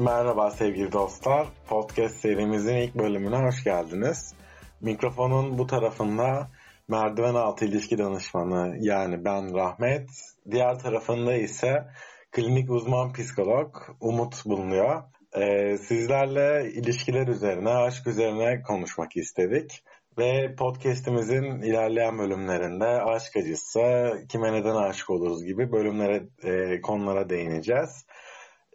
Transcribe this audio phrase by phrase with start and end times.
[0.00, 1.46] Merhaba sevgili dostlar.
[1.68, 4.34] Podcast serimizin ilk bölümüne hoş geldiniz.
[4.80, 6.50] Mikrofonun bu tarafında
[6.88, 10.10] merdiven altı ilişki danışmanı yani ben Rahmet.
[10.50, 11.86] Diğer tarafında ise
[12.32, 15.02] klinik uzman psikolog Umut bulunuyor.
[15.32, 19.84] Ee, sizlerle ilişkiler üzerine, aşk üzerine konuşmak istedik.
[20.18, 28.06] Ve podcastimizin ilerleyen bölümlerinde aşk acısı, kime neden aşık oluruz gibi bölümlere, e, konulara değineceğiz.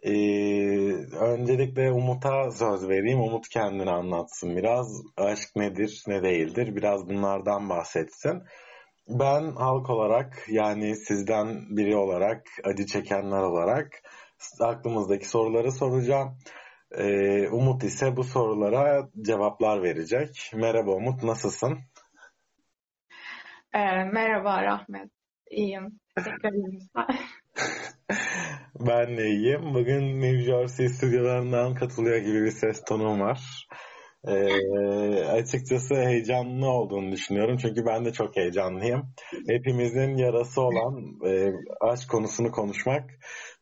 [0.02, 0.10] Ee,
[1.20, 3.20] öncelikle Umut'a söz vereyim.
[3.20, 5.02] Umut kendini anlatsın biraz.
[5.16, 6.76] Aşk nedir, ne değildir?
[6.76, 8.42] Biraz bunlardan bahsetsin.
[9.08, 14.02] Ben halk olarak yani sizden biri olarak, acı çekenler olarak
[14.60, 16.38] aklımızdaki soruları soracağım.
[16.98, 20.50] Ee, Umut ise bu sorulara cevaplar verecek.
[20.54, 21.78] Merhaba Umut, nasılsın?
[23.74, 25.10] Ee, merhaba Rahmet.
[25.50, 26.00] İyiyim.
[26.16, 26.78] Teşekkür ederim.
[28.80, 29.74] ben de iyiyim.
[29.74, 33.68] Bugün New Jersey stüdyolarından katılıyor gibi bir ses tonum var.
[34.28, 37.56] Ee, açıkçası heyecanlı olduğunu düşünüyorum.
[37.56, 39.14] Çünkü ben de çok heyecanlıyım.
[39.48, 43.10] Hepimizin yarası olan e, aşk konusunu konuşmak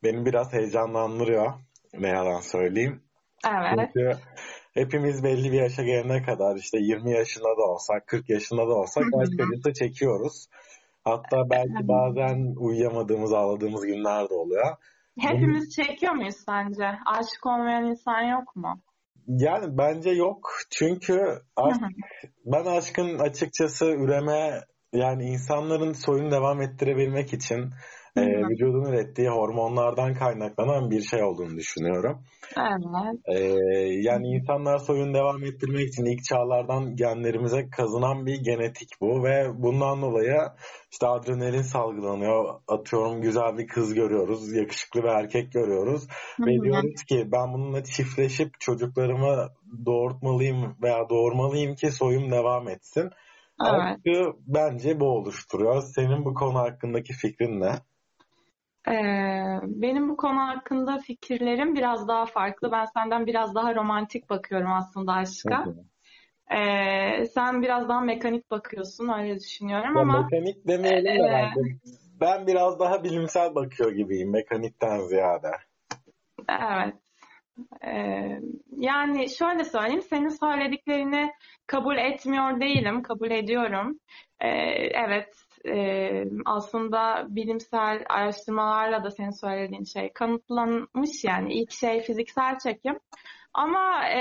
[0.03, 1.53] beni biraz heyecanlandırıyor.
[1.99, 3.03] Ne yalan söyleyeyim.
[3.47, 3.91] Evet.
[3.95, 4.17] Çünkü
[4.75, 9.05] hepimiz belli bir yaşa gelene kadar işte 20 yaşında da olsak, 40 yaşında da olsak
[9.05, 10.47] aşk acısı çekiyoruz.
[11.05, 14.77] Hatta belki bazen uyuyamadığımız, ağladığımız günler de oluyor.
[15.19, 16.85] Hepimiz çekiyor muyuz sence?
[17.07, 18.81] Aşık olmayan insan yok mu?
[19.29, 20.51] Yani bence yok.
[20.71, 21.81] Çünkü aşk,
[22.45, 24.61] ben aşkın açıkçası üreme
[24.93, 27.71] yani insanların soyunu devam ettirebilmek için
[28.17, 32.25] e, vücudun ürettiği hormonlardan kaynaklanan bir şey olduğunu düşünüyorum.
[32.57, 33.21] Evet.
[33.25, 33.39] E,
[34.01, 40.03] yani insanlar soyunu devam ettirmek için ilk çağlardan genlerimize kazınan bir genetik bu ve bundan
[40.03, 40.37] dolayı
[40.93, 42.61] işte adrenalin salgılanıyor.
[42.69, 46.07] Atıyorum güzel bir kız görüyoruz, yakışıklı bir erkek görüyoruz
[46.41, 49.49] ve diyoruz ki ben bununla çiftleşip çocuklarımı
[49.87, 53.11] doğurtmalıyım veya doğurmalıyım ki soyum devam etsin.
[53.67, 53.99] Evet.
[54.47, 55.83] Bence bu oluşturuyor.
[55.83, 57.73] Senin bu konu hakkındaki fikrin ne?
[58.89, 62.73] Ee, benim bu konu hakkında fikirlerim biraz daha farklı.
[62.73, 65.65] Ben senden biraz daha romantik bakıyorum aslında aşka.
[66.51, 71.79] Ee, sen biraz daha mekanik bakıyorsun öyle düşünüyorum Ya ama mekanik demeyelim de Ee, ben,
[72.21, 75.51] ben biraz daha bilimsel bakıyor gibiyim mekanikten ziyade.
[76.49, 76.95] evet.
[77.87, 78.41] Ee,
[78.79, 81.33] yani şöyle söyleyeyim, senin söylediklerini
[81.67, 84.01] kabul etmiyor değilim, kabul ediyorum.
[84.41, 84.49] Ee,
[84.95, 92.99] evet, e, aslında bilimsel araştırmalarla da senin söylediğin şey kanıtlanmış yani ilk şey fiziksel çekim.
[93.55, 94.21] Ama e,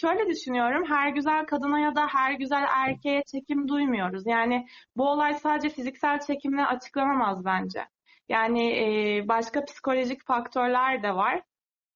[0.00, 4.26] şöyle düşünüyorum, her güzel kadına ya da her güzel erkeğe çekim duymuyoruz.
[4.26, 7.86] Yani bu olay sadece fiziksel çekimle açıklanamaz bence.
[8.28, 11.42] Yani e, başka psikolojik faktörler de var.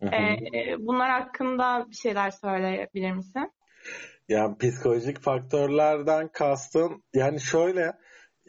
[0.02, 0.14] Hı hı.
[0.14, 3.52] Ee, bunlar hakkında bir şeyler söyleyebilir misin?
[4.28, 7.92] Yani psikolojik faktörlerden kastım yani şöyle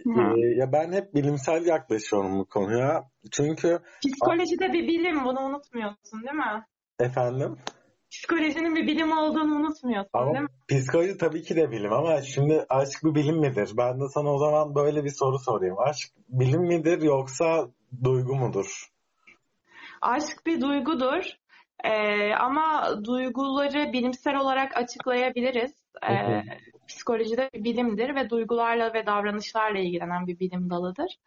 [0.04, 0.22] Hı.
[0.22, 3.04] e, ya ben hep bilimsel yaklaşıyorum bu konuya.
[3.32, 6.66] Çünkü Psikolojide bir bilim, bunu unutmuyorsun değil mi?
[7.00, 7.58] efendim
[8.12, 10.50] Psikolojinin bir bilim olduğunu unutmuyorsun ama değil mi?
[10.70, 13.70] psikoloji tabii ki de bilim ama şimdi aşk bir bilim midir?
[13.78, 15.76] Ben de sana o zaman böyle bir soru sorayım.
[15.80, 17.68] Aşk bilim midir yoksa
[18.04, 18.90] duygu mudur?
[20.02, 21.24] Aşk bir duygudur.
[21.84, 25.74] Ee, ama duyguları bilimsel olarak açıklayabiliriz.
[26.10, 26.44] Ee,
[26.90, 31.18] psikolojide bir bilimdir ve duygularla ve davranışlarla ilgilenen bir bilim dalıdır.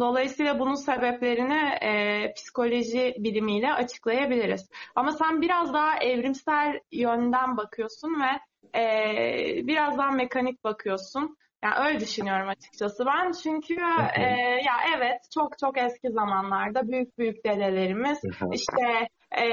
[0.00, 4.70] Dolayısıyla bunun sebeplerini e, psikoloji bilimiyle açıklayabiliriz.
[4.94, 8.40] Ama sen biraz daha evrimsel yönden bakıyorsun ve
[8.80, 11.36] e, biraz daha mekanik bakıyorsun.
[11.64, 13.32] Yani öyle düşünüyorum açıkçası ben.
[13.32, 13.74] Çünkü
[14.16, 14.22] e,
[14.64, 18.20] ya evet çok çok eski zamanlarda büyük büyük dedelerimiz
[18.52, 19.46] işte e,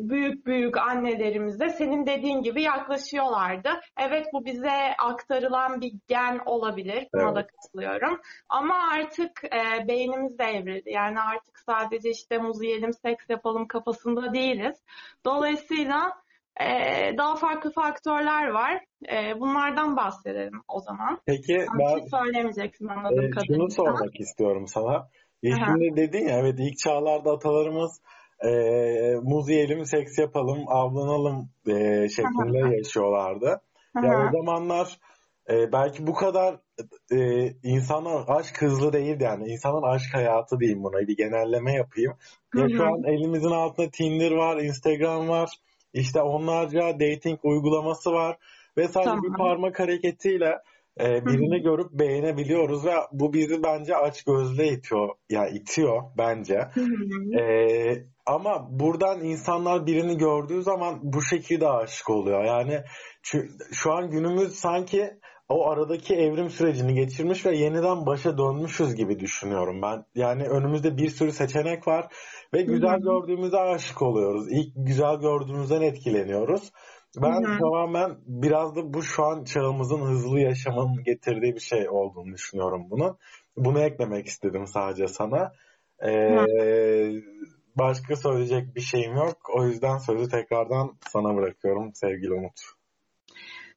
[0.00, 3.68] büyük büyük annelerimiz de senin dediğin gibi yaklaşıyorlardı.
[4.00, 7.08] Evet bu bize aktarılan bir gen olabilir.
[7.14, 7.36] Buna Evet.
[7.36, 8.20] da katılıyorum.
[8.48, 10.90] Ama artık e, beynimiz de evrildi.
[10.90, 14.82] Yani artık sadece işte muz yiyelim, seks yapalım kafasında değiliz.
[15.24, 16.12] Dolayısıyla
[16.60, 16.66] e,
[17.18, 18.84] daha farklı faktörler var.
[19.12, 21.20] E, bunlardan bahsedelim o zaman.
[21.26, 23.54] Peki Sen ben şey söylemeyeceksin anladığım Ee, kadarıyla.
[23.56, 25.08] şunu sormak istiyorum sana.
[25.52, 25.66] Aha.
[25.66, 28.00] Şimdi dedin ya evet ilk çağlarda atalarımız
[28.44, 28.50] e,
[29.22, 33.60] muz yiyelim, seks yapalım, avlanalım e, şeklinde yaşıyorlardı.
[33.96, 34.28] Hı Ya hı.
[34.28, 34.98] o zamanlar
[35.50, 36.56] e, belki bu kadar
[37.12, 39.48] e, insanlar aşk hızlı değildi yani.
[39.48, 41.08] İnsanın aşk hayatı diyeyim buna.
[41.08, 42.12] Bir genelleme yapayım.
[42.56, 45.50] Ya şu an elimizin altında Tinder var, Instagram var.
[45.92, 48.36] İşte onlarca dating uygulaması var.
[48.76, 49.48] Ve sadece bir Tamam.
[49.48, 50.58] parmak hareketiyle
[51.00, 55.08] e, birini görüp beğenebiliyoruz ve bu bizi bence aç gözle itiyor.
[55.08, 56.68] Ya yani itiyor bence.
[57.38, 57.42] e,
[58.26, 62.44] ama buradan insanlar birini gördüğü zaman bu şekilde aşık oluyor.
[62.44, 62.82] Yani
[63.22, 63.38] şu,
[63.72, 65.10] şu an günümüz sanki
[65.48, 70.04] o aradaki evrim sürecini geçirmiş ve yeniden başa dönmüşüz gibi düşünüyorum ben.
[70.14, 72.06] Yani önümüzde bir sürü seçenek var
[72.54, 74.46] ve güzel gördüğümüzde aşık oluyoruz.
[74.50, 76.72] İlk güzel gördüğümüzden etkileniyoruz.
[77.16, 77.58] Ben Hı-hı.
[77.58, 83.18] tamamen biraz da bu şu an çağımızın hızlı yaşamının getirdiği bir şey olduğunu düşünüyorum bunu.
[83.56, 85.52] Bunu eklemek istedim sadece sana.
[86.04, 87.12] Ee,
[87.76, 89.50] başka söyleyecek bir şeyim yok.
[89.54, 92.60] O yüzden sözü tekrardan sana bırakıyorum sevgili Umut.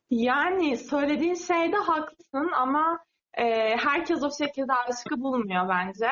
[0.09, 2.99] Yani söylediğin şeyde haklısın ama
[3.33, 3.43] e,
[3.77, 6.09] herkes o şekilde aşkı bulmuyor bence.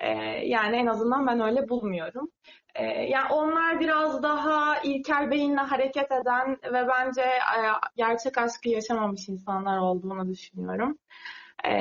[0.00, 0.08] E,
[0.46, 2.30] yani en azından ben öyle bulmuyorum.
[2.74, 7.58] E, yani onlar biraz daha ilkel beyinle hareket eden ve bence e,
[7.96, 10.98] gerçek aşkı yaşamamış insanlar olduğunu düşünüyorum.
[11.64, 11.72] E,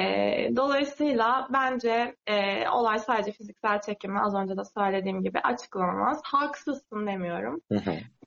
[0.56, 6.22] dolayısıyla bence e, olay sadece fiziksel çekimi az önce de söylediğim gibi açıklanamaz.
[6.24, 7.62] Haksızsın demiyorum.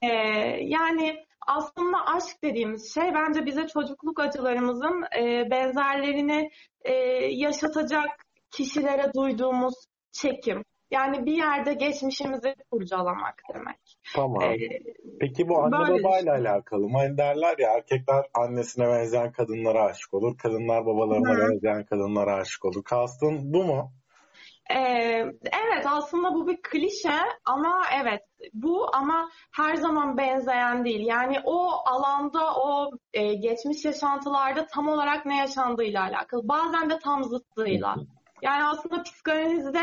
[0.03, 0.07] E,
[0.63, 6.51] yani aslında aşk dediğimiz şey bence bize çocukluk acılarımızın e, benzerlerini
[6.85, 6.93] e,
[7.31, 9.75] yaşatacak kişilere duyduğumuz
[10.13, 10.65] çekim.
[10.91, 13.99] Yani bir yerde geçmişimizi kurcalamak demek.
[14.15, 14.43] Tamam.
[14.43, 14.57] Ee,
[15.21, 16.47] Peki bu anne babayla şey.
[16.47, 16.99] alakalı mı?
[16.99, 20.39] Hani derler ya erkekler annesine benzeyen kadınlara aşık olur.
[20.39, 21.51] Kadınlar babalarına Hı.
[21.51, 22.85] benzeyen kadınlara aşık olur.
[22.85, 23.93] Kastın bu mu?
[24.71, 24.77] Ee,
[25.43, 28.21] evet aslında bu bir klişe ama evet
[28.55, 31.07] bu ama her zaman benzeyen değil.
[31.07, 36.49] Yani o alanda o e, geçmiş yaşantılarda tam olarak ne yaşandığıyla alakalı.
[36.49, 37.97] Bazen de tam zıttıyla.
[38.45, 39.83] Yani aslında psikanalizde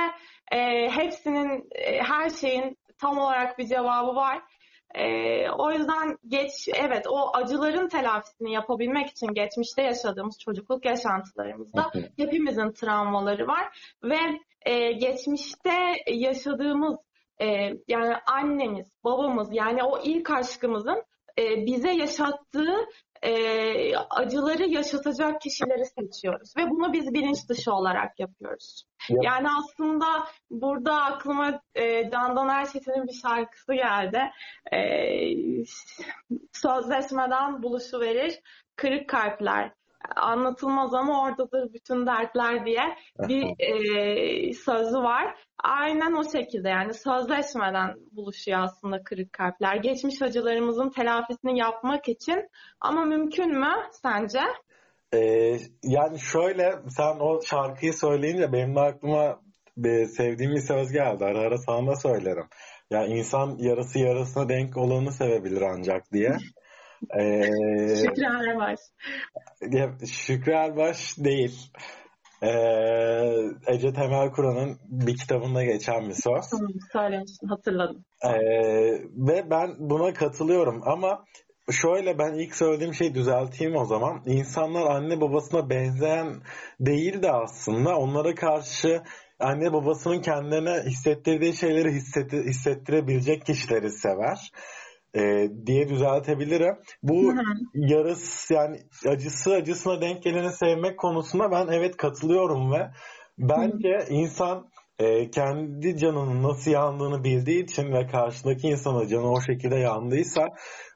[0.51, 4.41] e, hepsinin e, her şeyin tam olarak bir cevabı var.
[4.95, 5.05] E,
[5.49, 13.47] o yüzden geç evet o acıların telafisini yapabilmek için geçmişte yaşadığımız çocukluk yaşantılarımızda hepimizin travmaları
[13.47, 14.19] var ve
[14.61, 16.99] e, geçmişte yaşadığımız
[17.41, 17.45] e,
[17.87, 21.03] yani annemiz, babamız yani o ilk aşkımızın
[21.39, 22.75] e, bize yaşattığı
[23.21, 28.83] e, acıları yaşatacak kişileri seçiyoruz ve bunu biz bilinç dışı olarak yapıyoruz.
[29.09, 29.23] Yep.
[29.23, 30.05] Yani aslında
[30.49, 34.21] burada aklıma e, Candan Erçetin'in bir şarkısı geldi.
[34.73, 34.79] E,
[36.53, 38.39] sözleşmeden buluşu verir,
[38.75, 39.71] kırık kalpler
[40.15, 42.83] anlatılmaz ama oradadır bütün dertler diye
[43.19, 45.35] bir e, sözü var.
[45.63, 49.75] Aynen o şekilde yani sözleşmeden buluşuyor aslında kırık kalpler.
[49.75, 52.49] Geçmiş acılarımızın telafisini yapmak için
[52.81, 54.41] ama mümkün mü sence?
[55.13, 59.41] Ee, yani şöyle sen o şarkıyı söyleyince benim de aklıma
[59.77, 61.25] bir sevdiğim bir söz geldi.
[61.25, 62.45] Ara ara sana da söylerim.
[62.89, 66.37] Ya insan yarısı yarısına denk olanı sevebilir ancak diye.
[67.19, 68.79] Ee, Şükrü Erbaş.
[70.11, 71.71] Şükrü Erbaş değil.
[72.43, 72.49] Ee,
[73.67, 76.45] Ece Temel Kur'an'ın bir kitabında geçen bir söz.
[76.93, 78.05] Söylemiştin, hatırladım.
[78.23, 78.29] Ee,
[79.15, 81.25] ve ben buna katılıyorum ama
[81.71, 84.21] şöyle ben ilk söylediğim şeyi düzelteyim o zaman.
[84.25, 86.33] İnsanlar anne babasına benzeyen
[86.79, 89.01] değil de aslında onlara karşı
[89.39, 91.91] anne babasının kendilerine hissettirdiği şeyleri
[92.45, 94.51] hissettirebilecek kişileri sever
[95.15, 96.75] e, diye düzeltebilirim.
[97.03, 97.33] Bu
[97.73, 102.91] yarısı yani acısı acısına denk geleni sevmek konusunda ben evet katılıyorum ve
[103.37, 104.67] bence insan
[104.99, 110.47] e, kendi canının nasıl yandığını bildiği için ve karşındaki insanın canı o şekilde yandıysa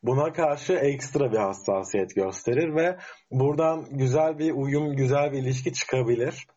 [0.04, 2.98] buna karşı ekstra bir hassasiyet gösterir ve
[3.32, 6.48] buradan güzel bir uyum, güzel bir ilişki çıkabilir.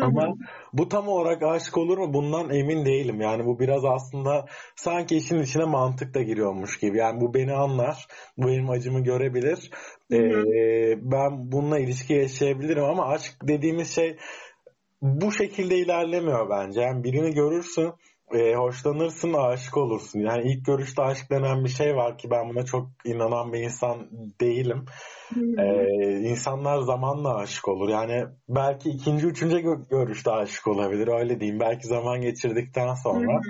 [0.00, 0.34] Ama
[0.72, 3.20] bu tam olarak aşık olur mu bundan emin değilim.
[3.20, 6.98] Yani bu biraz aslında sanki işin içine mantık da giriyormuş gibi.
[6.98, 8.06] Yani bu beni anlar,
[8.36, 9.70] bu benim acımı görebilir.
[10.12, 14.16] Ee, ben bununla ilişki yaşayabilirim ama aşk dediğimiz şey
[15.02, 16.80] bu şekilde ilerlemiyor bence.
[16.80, 17.92] Yani birini görürsün,
[18.34, 20.20] e, hoşlanırsın, aşık olursun.
[20.20, 24.08] Yani ilk görüşte aşk denen bir şey var ki ben buna çok inanan bir insan
[24.40, 24.84] değilim.
[25.58, 27.88] Ee, insanlar zamanla aşık olur.
[27.88, 31.08] Yani belki ikinci, üçüncü gö- görüşte aşık olabilir.
[31.08, 31.60] Öyle diyeyim.
[31.60, 33.40] Belki zaman geçirdikten sonra.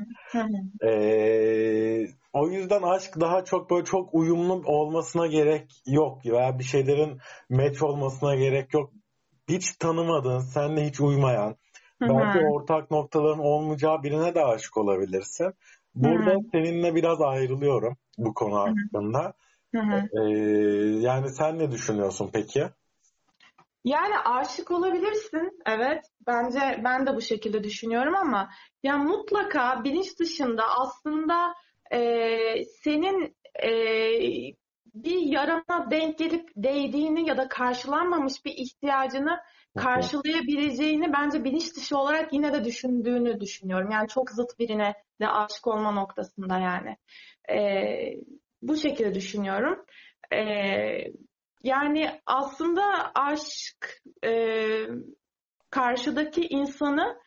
[0.85, 6.27] ee, o yüzden aşk daha çok böyle çok uyumlu olmasına gerek yok.
[6.27, 7.19] Veya bir şeylerin
[7.51, 8.91] match olmasına gerek yok.
[9.49, 11.57] Hiç tanımadığın, seninle hiç uymayan,
[12.01, 15.55] belki ortak noktaların olmayacağı birine de aşık olabilirsin.
[15.95, 19.35] Burada seninle biraz ayrılıyorum bu konu hakkında.
[19.75, 20.21] Ee,
[21.01, 22.65] yani sen ne düşünüyorsun peki?
[23.85, 25.61] Yani aşık olabilirsin.
[25.67, 26.05] Evet.
[26.27, 28.51] Bence ben de bu şekilde düşünüyorum ama
[28.83, 31.55] ya mutlaka bilinç dışında aslında
[31.93, 33.71] e, senin e,
[34.95, 39.41] bir yarana denk gelip değdiğini ya da karşılanmamış bir ihtiyacını
[39.79, 43.91] karşılayabileceğini bence bilinç dışı olarak yine de düşündüğünü düşünüyorum.
[43.91, 46.97] Yani çok zıt birine de aşık olma noktasında yani.
[47.51, 48.15] Ee,
[48.63, 49.85] bu şekilde düşünüyorum.
[50.33, 51.05] Ee,
[51.63, 54.33] yani aslında aşk e,
[55.71, 57.21] karşıdaki insanı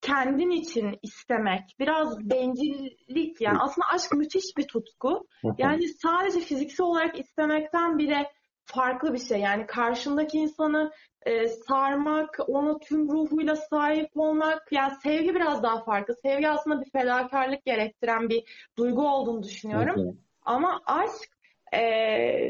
[0.00, 5.26] kendin için istemek, biraz bencillik yani aslında aşk müthiş bir tutku.
[5.58, 8.30] Yani sadece fiziksel olarak istemekten bile
[8.70, 9.40] farklı bir şey.
[9.40, 10.92] Yani karşındaki insanı
[11.26, 14.72] e, sarmak, ona tüm ruhuyla sahip olmak.
[14.72, 16.14] Yani sevgi biraz daha farklı.
[16.22, 20.18] Sevgi aslında bir fedakarlık gerektiren bir duygu olduğunu düşünüyorum.
[20.42, 21.28] Ama aşk
[21.72, 21.80] e,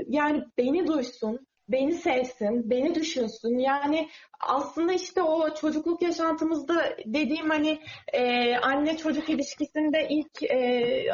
[0.08, 3.58] yani beni duysun, beni sevsin, beni düşünsün.
[3.58, 4.08] Yani
[4.40, 7.80] aslında işte o çocukluk yaşantımızda dediğim hani
[8.12, 11.06] e, anne çocuk ilişkisinde ilk e,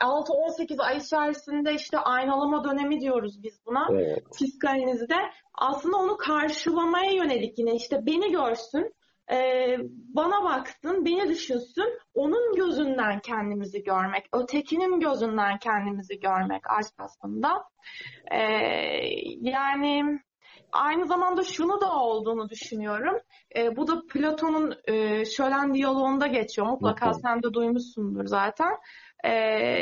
[0.00, 3.88] 6-18 ay içerisinde işte aynalama dönemi diyoruz biz buna.
[3.90, 4.30] Evet.
[4.32, 5.16] Psikanalizde.
[5.54, 8.94] Aslında onu karşılamaya yönelik yine işte beni görsün,
[9.32, 16.62] e, bana baksın, beni düşünsün, onun gözünden kendimizi görmek, ötekinin gözünden kendimizi görmek
[16.98, 17.64] aslında.
[18.30, 18.40] E,
[19.40, 20.20] yani
[20.72, 23.16] aynı zamanda şunu da olduğunu düşünüyorum.
[23.56, 26.66] E, bu da Platon'un e, Şölen diyaloğunda geçiyor.
[26.66, 28.72] Mutlaka sen de duymuşsundur zaten.
[29.24, 29.30] E,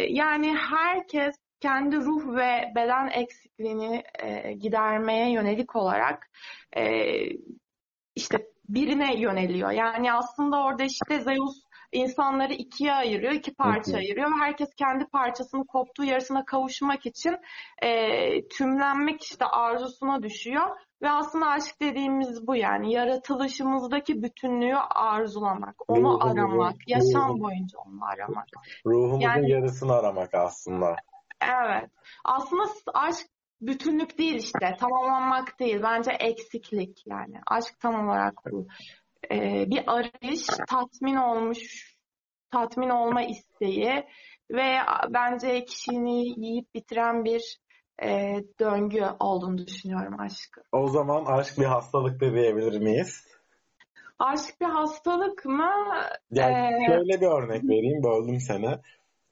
[0.08, 6.30] yani herkes kendi ruh ve beden eksikliğini e, gidermeye yönelik olarak
[6.76, 6.82] e,
[8.14, 9.70] işte birine yöneliyor.
[9.70, 14.00] Yani aslında orada işte Zeus insanları ikiye ayırıyor, iki parça okay.
[14.00, 17.36] ayırıyor ve herkes kendi parçasını koptuğu yarısına kavuşmak için
[17.82, 20.76] e, tümlenmek işte arzusuna düşüyor.
[21.02, 27.78] Ve aslında aşk dediğimiz bu yani yaratılışımızdaki bütünlüğü arzulamak, onu Ruhumuzun, aramak, yaşam ruhum, boyunca
[27.78, 28.46] onu aramak.
[28.86, 30.96] Ruhumuzun yani, yarısını aramak aslında.
[31.40, 31.90] Evet.
[32.24, 32.62] Aslında
[32.94, 33.26] aşk
[33.66, 35.82] bütünlük değil işte, tamamlanmak değil.
[35.82, 37.40] Bence eksiklik yani.
[37.46, 38.66] Aşk tam olarak bu.
[39.30, 41.94] Ee, bir arayış, tatmin olmuş,
[42.50, 44.04] tatmin olma isteği
[44.50, 44.76] ve
[45.08, 47.58] bence kişini yiyip bitiren bir
[48.02, 50.62] e, döngü olduğunu düşünüyorum aşkı.
[50.72, 53.26] O zaman aşk bir hastalık da diyebilir miyiz?
[54.18, 55.70] Aşk bir hastalık mı?
[56.30, 56.86] Yani ee...
[56.86, 58.78] şöyle bir örnek vereyim, böldüm seni.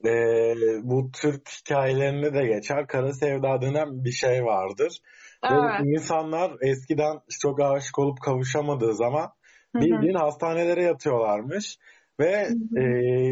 [0.04, 2.87] Ee, bu Türk hikayelerinde de geçer.
[2.87, 4.99] Kara sevda denen bir şey vardır.
[5.44, 5.80] Evet.
[5.80, 9.32] Ve insanlar eskiden çok aşık olup kavuşamadığı zaman
[9.75, 11.78] bildiğin hastanelere yatıyorlarmış.
[12.21, 12.85] Ve e,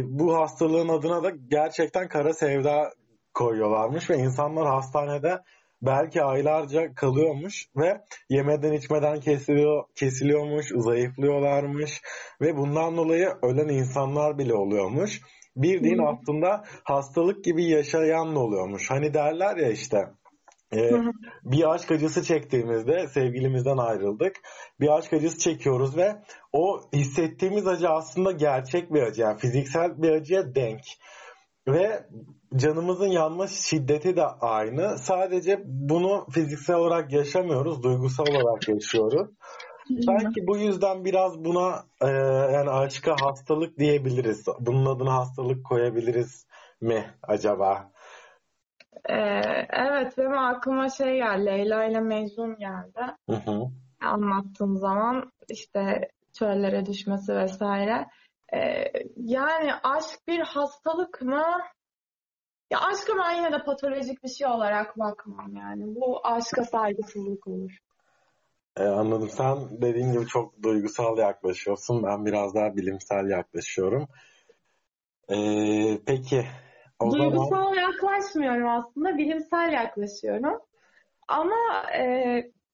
[0.05, 2.91] bu hastalığın adına da gerçekten kara sevda
[3.35, 5.39] koyuyorlarmış ve insanlar hastanede
[5.83, 12.03] belki aylarca kalıyormuş ve yemeden içmeden kesiliyor, kesiliyormuş, zayıflıyorlarmış
[12.41, 15.21] ve bundan dolayı ölen insanlar bile oluyormuş.
[15.63, 18.91] Bir din aslında hastalık gibi yaşayan oluyormuş.
[18.91, 19.99] Hani derler ya işte
[20.75, 20.91] ee,
[21.45, 24.37] bir aşk acısı çektiğimizde sevgilimizden ayrıldık.
[24.81, 26.17] Bir aşk acısı çekiyoruz ve
[26.53, 29.23] o hissettiğimiz acı aslında gerçek bir acı.
[29.23, 30.81] Yani fiziksel bir acıya denk.
[31.69, 32.07] Ve
[32.57, 34.99] canımızın yanma şiddeti de aynı.
[34.99, 39.31] Sadece bunu fiziksel olarak yaşamıyoruz, duygusal olarak yaşıyoruz.
[39.91, 42.07] Belki bu yüzden biraz buna e,
[42.55, 44.47] yani aşka hastalık diyebiliriz.
[44.61, 46.47] Bunun adına hastalık koyabiliriz
[46.81, 47.93] mi acaba?
[49.09, 49.15] Ee,
[49.71, 51.47] evet benim aklıma şey geldi.
[51.47, 53.17] Leyla ile Mecnun geldi.
[53.31, 53.67] Hı hı.
[54.01, 58.07] Anlattığım zaman işte çöllere düşmesi vesaire.
[58.55, 58.85] Ee,
[59.17, 61.45] yani aşk bir hastalık mı?
[62.71, 65.95] Ya aşka ben yine de patolojik bir şey olarak bakmam yani.
[65.95, 67.79] Bu aşka saygısızlık olur.
[68.77, 69.29] Ee, anladım.
[69.29, 72.03] Sen dediğin gibi çok duygusal yaklaşıyorsun.
[72.03, 74.09] Ben biraz daha bilimsel yaklaşıyorum.
[75.29, 76.47] Ee, peki.
[77.01, 77.75] O duygusal zaman...
[77.75, 79.19] yaklaşmıyorum aslında.
[79.19, 80.61] Bilimsel yaklaşıyorum.
[81.29, 82.05] Ama e,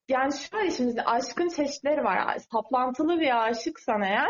[0.09, 2.38] yani şöyle şimdi aşkın çeşitleri var.
[2.53, 4.29] Saplantılı bir aşıksan eğer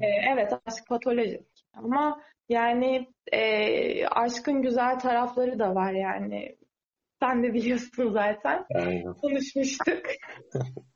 [0.00, 1.46] e, evet aşk patolojik.
[1.74, 6.56] Ama yani e, aşkın güzel tarafları da var yani.
[7.20, 8.64] Sen de biliyorsun zaten.
[8.74, 9.14] Aynen.
[9.14, 10.02] Konuşmuştuk.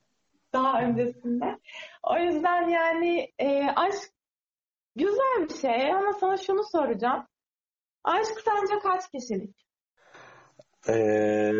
[0.52, 1.58] Daha öncesinde.
[2.02, 4.10] O yüzden yani e, aşk
[4.96, 7.26] güzel bir şey ama sana şunu soracağım.
[8.04, 9.68] Aşk sence kaç kişilik?
[10.88, 11.52] Ee,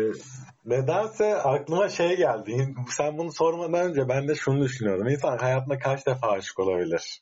[0.65, 2.75] nedense aklıma şey geldi.
[2.89, 5.07] Sen bunu sormadan önce ben de şunu düşünüyordum.
[5.07, 7.21] İnsan hayatında kaç defa aşık olabilir?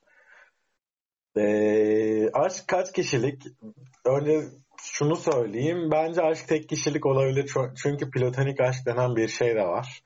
[1.38, 3.44] Ee, aşk kaç kişilik?
[4.06, 4.42] Önce
[4.82, 5.92] şunu söyleyeyim.
[5.92, 7.52] Bence aşk tek kişilik olabilir.
[7.84, 10.02] Çünkü platonik aşk denen bir şey de var.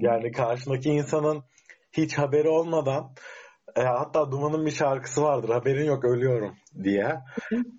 [0.00, 1.44] Yani karşındaki insanın
[1.92, 3.14] hiç haberi olmadan
[3.76, 5.48] E, hatta Duman'ın bir şarkısı vardır.
[5.48, 7.20] Haberin yok ölüyorum diye.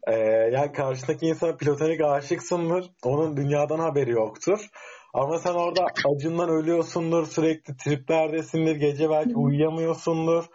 [0.07, 0.15] E,
[0.53, 2.91] yani karşındaki insana platonik aşıksındır.
[3.03, 4.59] Onun dünyadan haberi yoktur.
[5.13, 5.85] Ama sen orada
[6.15, 7.25] acından ölüyorsundur.
[7.25, 8.75] Sürekli triplerdesindir.
[8.75, 10.45] Gece belki uyuyamıyorsundur.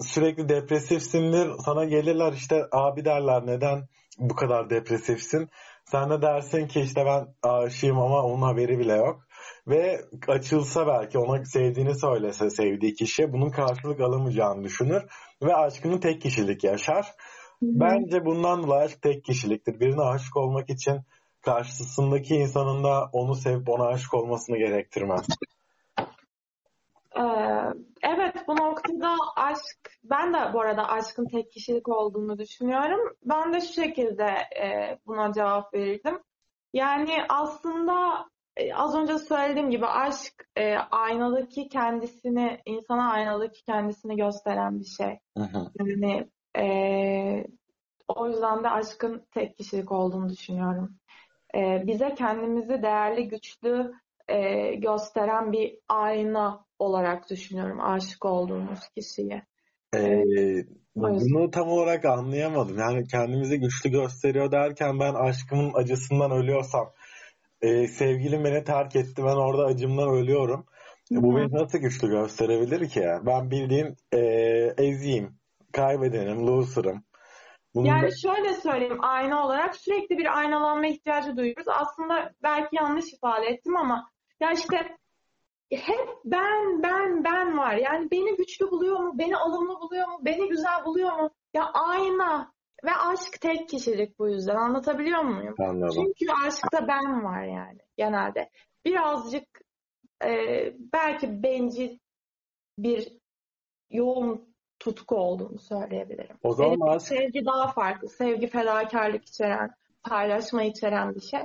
[0.00, 1.50] Sürekli depresifsindir.
[1.64, 3.88] Sana gelirler işte abi derler neden
[4.18, 5.48] bu kadar depresifsin.
[5.84, 9.26] Sen de dersin ki işte ben aşığım ama onun haberi bile yok.
[9.66, 15.02] Ve açılsa belki ona sevdiğini söylese sevdiği kişi bunun karşılık alamayacağını düşünür.
[15.42, 17.06] Ve aşkını tek kişilik yaşar.
[17.62, 19.80] Bence bundan dolayı aşk tek kişiliktir.
[19.80, 21.00] Birine aşık olmak için
[21.40, 25.26] karşısındaki insanın da onu sevip ona aşık olmasını gerektirmez.
[28.02, 33.16] Evet bu noktada aşk, ben de bu arada aşkın tek kişilik olduğunu düşünüyorum.
[33.24, 34.26] Ben de şu şekilde
[34.62, 36.18] e, buna cevap verirdim.
[36.72, 44.80] Yani aslında e, az önce söylediğim gibi aşk e, aynadaki kendisini, insana aynadaki kendisini gösteren
[44.80, 45.18] bir şey.
[45.78, 46.28] Yani
[46.58, 47.46] e,
[48.08, 50.98] o yüzden de aşkın tek kişilik olduğunu düşünüyorum.
[51.54, 53.92] E, bize kendimizi değerli, güçlü
[54.28, 59.42] e, gösteren bir ayna olarak düşünüyorum aşık olduğumuz kişiyi.
[59.94, 60.22] Ee,
[60.96, 62.78] bunu tam olarak anlayamadım.
[62.78, 66.92] Yani kendimizi güçlü gösteriyor derken ben aşkımın acısından ölüyorsam
[67.62, 70.66] e, sevgilim beni terk etti ben orada acımdan ölüyorum.
[71.12, 73.04] E, bu beni nasıl güçlü gösterebilir ki?
[73.26, 74.18] Ben bildiğin e,
[74.78, 75.34] eziyim,
[75.72, 77.04] kaybedenim, loser'ım.
[77.74, 81.66] Bunun da- Yani şöyle söyleyeyim, ayna olarak sürekli bir aynalanma ihtiyacı duyuyoruz.
[81.68, 84.10] Aslında belki yanlış ifade ettim ama
[84.40, 84.96] ya işte
[85.76, 87.74] hep ben, ben, ben var.
[87.74, 89.18] Yani beni güçlü buluyor mu?
[89.18, 90.18] Beni alımlı buluyor mu?
[90.20, 91.30] Beni güzel buluyor mu?
[91.54, 92.52] Ya ayna
[92.84, 94.56] ve aşk tek kişilik bu yüzden.
[94.56, 95.54] Anlatabiliyor muyum?
[95.58, 95.94] Anladım.
[95.94, 98.50] Çünkü aşkta ben var yani genelde.
[98.84, 99.60] Birazcık
[100.24, 100.28] e,
[100.92, 101.98] belki bencil
[102.78, 103.18] bir
[103.90, 106.36] yoğun tutku olduğunu söyleyebilirim.
[106.42, 108.08] O zaman Benim aşk sevgi daha farklı.
[108.08, 109.70] Sevgi fedakarlık içeren,
[110.02, 111.40] paylaşma içeren bir şey.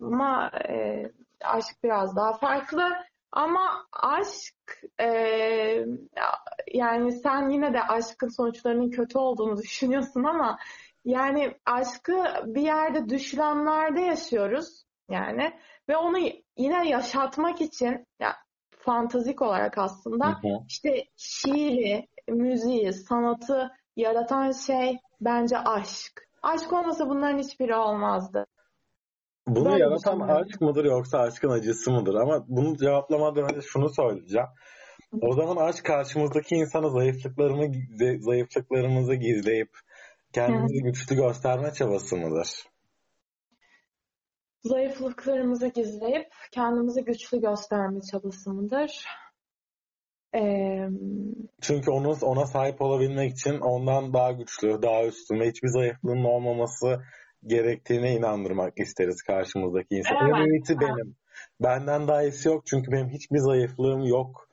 [0.00, 1.02] Ama e,
[1.44, 2.90] aşk biraz daha farklı.
[3.34, 5.06] Ama aşk e,
[6.74, 10.58] yani sen yine de aşkın sonuçlarının kötü olduğunu düşünüyorsun ama
[11.04, 16.18] yani aşkı bir yerde düşlemlerde yaşıyoruz yani ve onu
[16.56, 18.36] yine yaşatmak için ya
[18.78, 20.58] fantazik olarak aslında Hı hı.
[20.68, 26.28] işte şiiri, müziği, sanatı yaratan şey bence aşk.
[26.42, 28.46] Aşk olmasa bunların hiçbiri olmazdı.
[29.48, 30.46] Bunu Böyle yaratan düşünüyorum.
[30.48, 32.14] aşk mıdır yoksa aşkın acısı mıdır?
[32.14, 34.48] Ama bunu cevaplamadan önce şunu söyleyeceğim.
[35.20, 37.72] O zaman aşk karşımızdaki insana zayıflıklarımı,
[38.20, 39.70] zayıflıklarımızı gizleyip
[40.32, 42.48] kendimizi güçlü gösterme çabası mıdır?
[44.64, 49.04] Zayıflıklarımızı gizleyip kendimizi güçlü gösterme çabası mıdır?
[50.34, 50.88] Ee,
[51.60, 57.02] Çünkü onu ona sahip olabilmek için ondan daha güçlü, daha üstün ve hiçbir zayıflığının olmaması
[57.46, 60.16] gerektiğine inandırmak isteriz karşımızdaki insan.
[60.16, 61.16] En iyisi benim.
[61.60, 64.48] Benden daha iyisi yok çünkü benim hiçbir zayıflığım yok.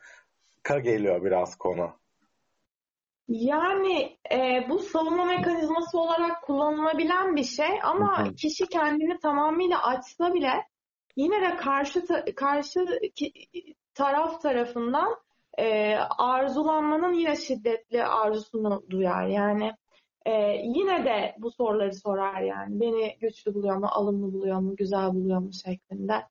[0.64, 1.92] Ka geliyor biraz konu.
[3.28, 8.36] Yani e, bu savunma mekanizması olarak kullanılabilen bir şey ama Hı hı.
[8.36, 10.52] kişi kendini tamamıyla açsa bile
[11.16, 13.34] yine de karşı ta- karşı ki-
[13.94, 15.16] taraf tarafından
[15.58, 19.28] e, arzulanmanın yine şiddetli arzusunu duyar.
[19.28, 19.72] Yani
[20.26, 20.32] e,
[20.64, 25.40] yine de bu soruları sorar yani beni güçlü buluyor mu, alımlı buluyor mu, güzel buluyor
[25.40, 26.24] mu şeklinde.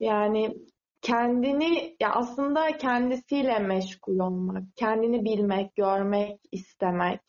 [0.00, 0.56] Yani
[1.02, 7.20] kendini ya aslında kendisiyle meşgul olmak, kendini bilmek, görmek, istemek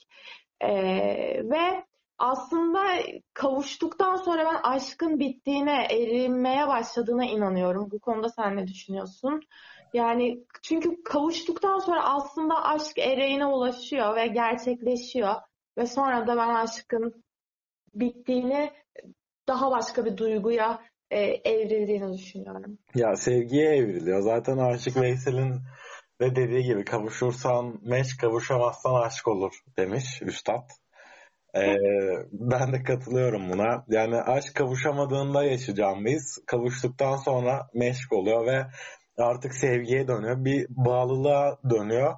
[0.62, 1.86] Ee, ve
[2.18, 2.82] aslında
[3.34, 7.92] kavuştuktan sonra ben aşkın bittiğine, erinmeye başladığına inanıyorum.
[7.92, 9.42] Bu konuda sen ne düşünüyorsun?
[9.94, 15.36] Yani çünkü kavuştuktan sonra aslında aşk ereğine ulaşıyor ve gerçekleşiyor
[15.80, 17.24] ve sonra da ben aşkın
[17.94, 18.72] bittiğini
[19.48, 22.78] daha başka bir duyguya e, evrildiğini düşünüyorum.
[22.96, 24.22] Ya sevgiye evriliyor.
[24.22, 25.54] Zaten Aşık Veysel'in
[26.22, 30.70] de dediği gibi kavuşursan meşk, kavuşamazsan aşk olur demiş üstad.
[31.56, 31.76] Ee,
[32.32, 33.86] ben de katılıyorum buna.
[33.88, 36.40] Yani aşk kavuşamadığında yaşayacağım biz.
[36.46, 38.66] Kavuştuktan sonra meşk oluyor ve
[39.18, 40.46] artık sevgiye dönüyor.
[40.46, 42.16] Bir bağlılığa dönüyor.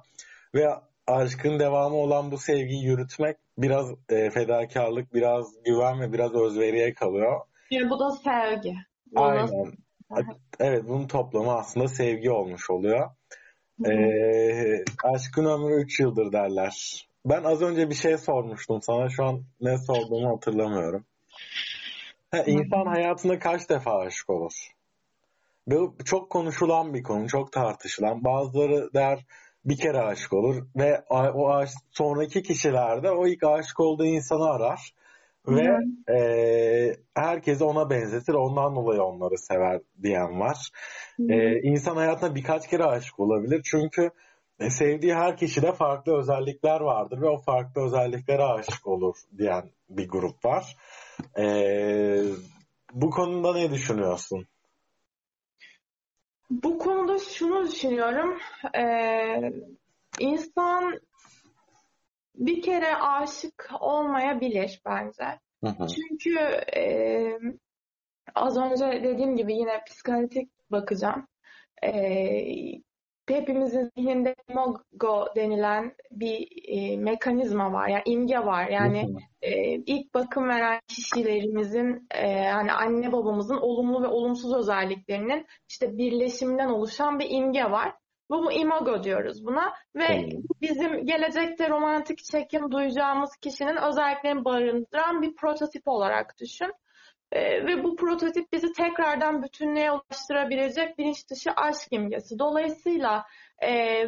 [0.54, 0.68] Ve
[1.06, 7.40] aşkın devamı olan bu sevgiyi yürütmek biraz e, fedakarlık, biraz güven ve biraz özveriye kalıyor.
[7.70, 8.74] Yani bu da sevgi.
[9.12, 9.72] Bu da- Aynen.
[10.60, 13.10] Evet bunun toplamı aslında sevgi olmuş oluyor.
[13.82, 13.92] Hı hı.
[13.92, 17.06] Ee, aşkın ömrü 3 yıldır derler.
[17.24, 19.08] Ben az önce bir şey sormuştum sana.
[19.08, 21.04] Şu an ne sorduğumu hatırlamıyorum.
[22.30, 24.52] Ha, insan hayatında kaç defa aşık olur?
[25.66, 28.24] Bu çok konuşulan bir konu, çok tartışılan.
[28.24, 29.24] Bazıları der
[29.64, 34.94] bir kere aşık olur ve o aşk, sonraki kişilerde o ilk aşık olduğu insanı arar
[35.48, 35.76] ve
[36.14, 40.56] e, herkesi ona benzetir ondan dolayı onları sever diyen var.
[41.28, 44.10] E, insan hayatına birkaç kere aşık olabilir çünkü
[44.60, 50.08] e, sevdiği her kişide farklı özellikler vardır ve o farklı özelliklere aşık olur diyen bir
[50.08, 50.76] grup var.
[51.38, 51.44] E,
[52.92, 54.46] bu konuda ne düşünüyorsun?
[56.52, 58.38] Bu konuda şunu düşünüyorum.
[58.76, 59.52] Ee,
[60.20, 61.00] insan
[62.34, 65.24] bir kere aşık olmayabilir bence.
[65.64, 65.86] Hı hı.
[65.86, 66.38] Çünkü
[66.76, 67.38] e,
[68.34, 71.26] az önce dediğim gibi yine psikanalitik bakacağım.
[71.82, 71.92] E,
[73.34, 77.88] hepimizin zihninde imago denilen bir e, mekanizma var.
[77.88, 78.68] Yani imge var.
[78.68, 85.98] Yani e, ilk bakım veren kişilerimizin e, yani anne babamızın olumlu ve olumsuz özelliklerinin işte
[85.98, 87.92] birleşiminden oluşan bir imge var.
[88.30, 90.28] Bu, bu imago diyoruz buna ve
[90.60, 96.72] bizim gelecekte romantik çekim duyacağımız kişinin özelliklerini barındıran bir prototip olarak düşün.
[97.32, 102.38] Ee, ve bu prototip bizi tekrardan bütünlüğe ulaştırabilecek bilinç dışı aşk imgesi.
[102.38, 103.24] Dolayısıyla
[103.62, 104.04] e,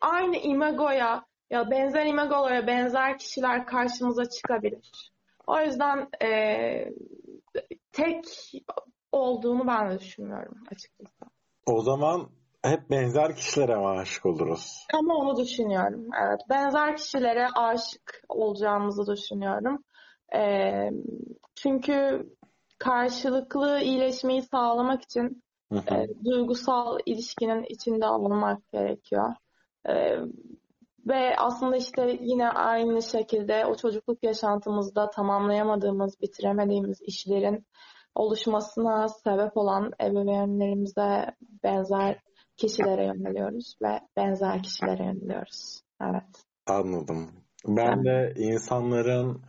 [0.00, 5.12] aynı imagoya ya benzer imagoya benzer kişiler karşımıza çıkabilir.
[5.46, 6.28] O yüzden e,
[7.92, 8.24] tek
[9.12, 11.24] olduğunu ben de düşünmüyorum açıkçası.
[11.66, 12.30] O zaman
[12.62, 14.86] hep benzer kişilere mi aşık oluruz?
[14.94, 16.08] Ama onu düşünüyorum.
[16.22, 16.40] Evet.
[16.50, 19.84] Benzer kişilere aşık olacağımızı düşünüyorum.
[20.36, 20.40] E,
[21.54, 22.26] çünkü
[22.84, 25.42] karşılıklı iyileşmeyi sağlamak için
[25.72, 29.34] e, duygusal ilişkinin içinde olmak gerekiyor.
[29.88, 29.94] E,
[31.06, 37.66] ve aslında işte yine aynı şekilde o çocukluk yaşantımızda tamamlayamadığımız, bitiremediğimiz işlerin
[38.14, 41.26] oluşmasına sebep olan ebeveynlerimize
[41.64, 42.18] benzer
[42.56, 45.80] kişilere yöneliyoruz ve benzer kişilere yöneliyoruz.
[46.02, 46.44] Evet.
[46.66, 47.30] Anladım.
[47.66, 49.42] Ben de insanların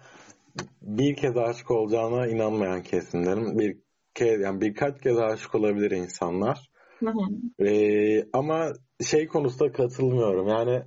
[0.81, 3.59] bir kez aşık olacağına inanmayan kesimlerim.
[3.59, 3.77] Bir
[4.13, 6.69] kez yani birkaç kez aşık olabilir insanlar.
[6.99, 7.65] Hı hı.
[7.65, 8.73] Ee, ama
[9.05, 10.47] şey konusunda katılmıyorum.
[10.47, 10.81] Yani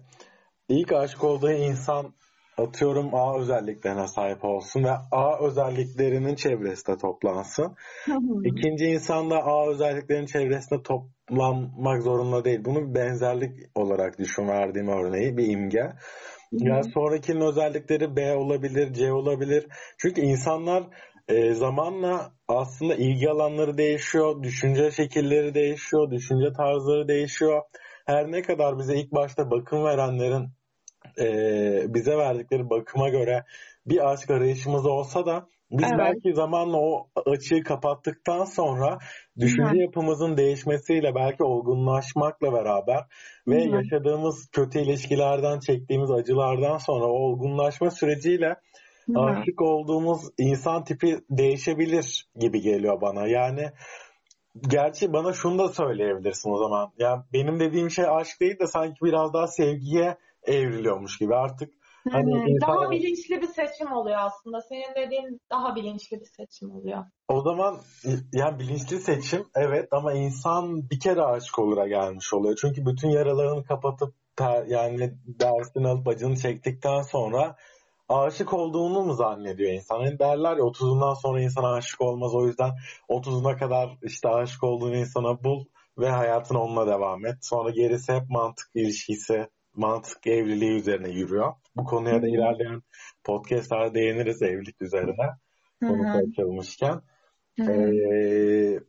[0.69, 2.15] ilk aşık olduğu insan
[2.59, 7.77] atıyorum A özelliklerine sahip olsun ve A özelliklerinin çevresinde toplansın.
[8.05, 8.45] Hı hı.
[8.45, 12.65] İkinci insan da A özelliklerinin çevresinde toplanmak zorunda değil.
[12.65, 15.93] Bunu benzerlik olarak düşün verdiğim örneği bir imge.
[16.53, 19.67] Ya sonrakinin özellikleri B olabilir, C olabilir.
[19.99, 20.85] Çünkü insanlar
[21.29, 27.63] e, zamanla aslında ilgi alanları değişiyor, düşünce şekilleri değişiyor, düşünce tarzları değişiyor.
[28.07, 30.49] Her ne kadar bize ilk başta bakım verenlerin
[31.19, 33.45] e, bize verdikleri bakıma göre
[33.89, 35.99] bir aşk arayışımız olsa da biz evet.
[35.99, 38.99] belki zamanla o açığı kapattıktan sonra
[39.39, 39.83] düşünce Hı.
[39.83, 43.05] yapımızın değişmesiyle belki olgunlaşmakla beraber
[43.49, 43.77] ve Hı.
[43.77, 48.57] yaşadığımız kötü ilişkilerden çektiğimiz acılardan sonra o olgunlaşma süreciyle
[49.07, 49.21] Hı.
[49.21, 53.27] aşık olduğumuz insan tipi değişebilir gibi geliyor bana.
[53.27, 53.71] Yani
[54.69, 56.93] gerçi bana şunu da söyleyebilirsin o zaman.
[56.99, 61.78] Ya yani benim dediğim şey aşk değil de sanki biraz daha sevgiye evriliyormuş gibi artık
[62.13, 62.77] Hani insan...
[62.77, 64.61] Daha bilinçli bir seçim oluyor aslında.
[64.61, 67.05] Senin dediğin daha bilinçli bir seçim oluyor.
[67.29, 67.77] O zaman
[68.33, 72.59] yani bilinçli seçim evet ama insan bir kere aşık olura gelmiş oluyor.
[72.61, 74.15] Çünkü bütün yaralarını kapatıp
[74.69, 77.57] yani dersini alıp acını çektikten sonra
[78.09, 80.01] aşık olduğunu mu zannediyor insan?
[80.01, 82.35] Yani derler ya 30'undan sonra insan aşık olmaz.
[82.35, 82.71] O yüzden
[83.09, 85.65] 30'una kadar işte aşık olduğun insana bul
[85.99, 87.37] ve hayatına onunla devam et.
[87.41, 91.53] Sonra gerisi hep mantık ilişkisi mantık evliliği üzerine yürüyor.
[91.77, 92.83] Bu konuya da ilerleyen
[93.25, 95.27] podcastlerde değiniriz evlilik üzerine.
[95.81, 97.01] Konu açılmışken.
[97.61, 98.81] Ee,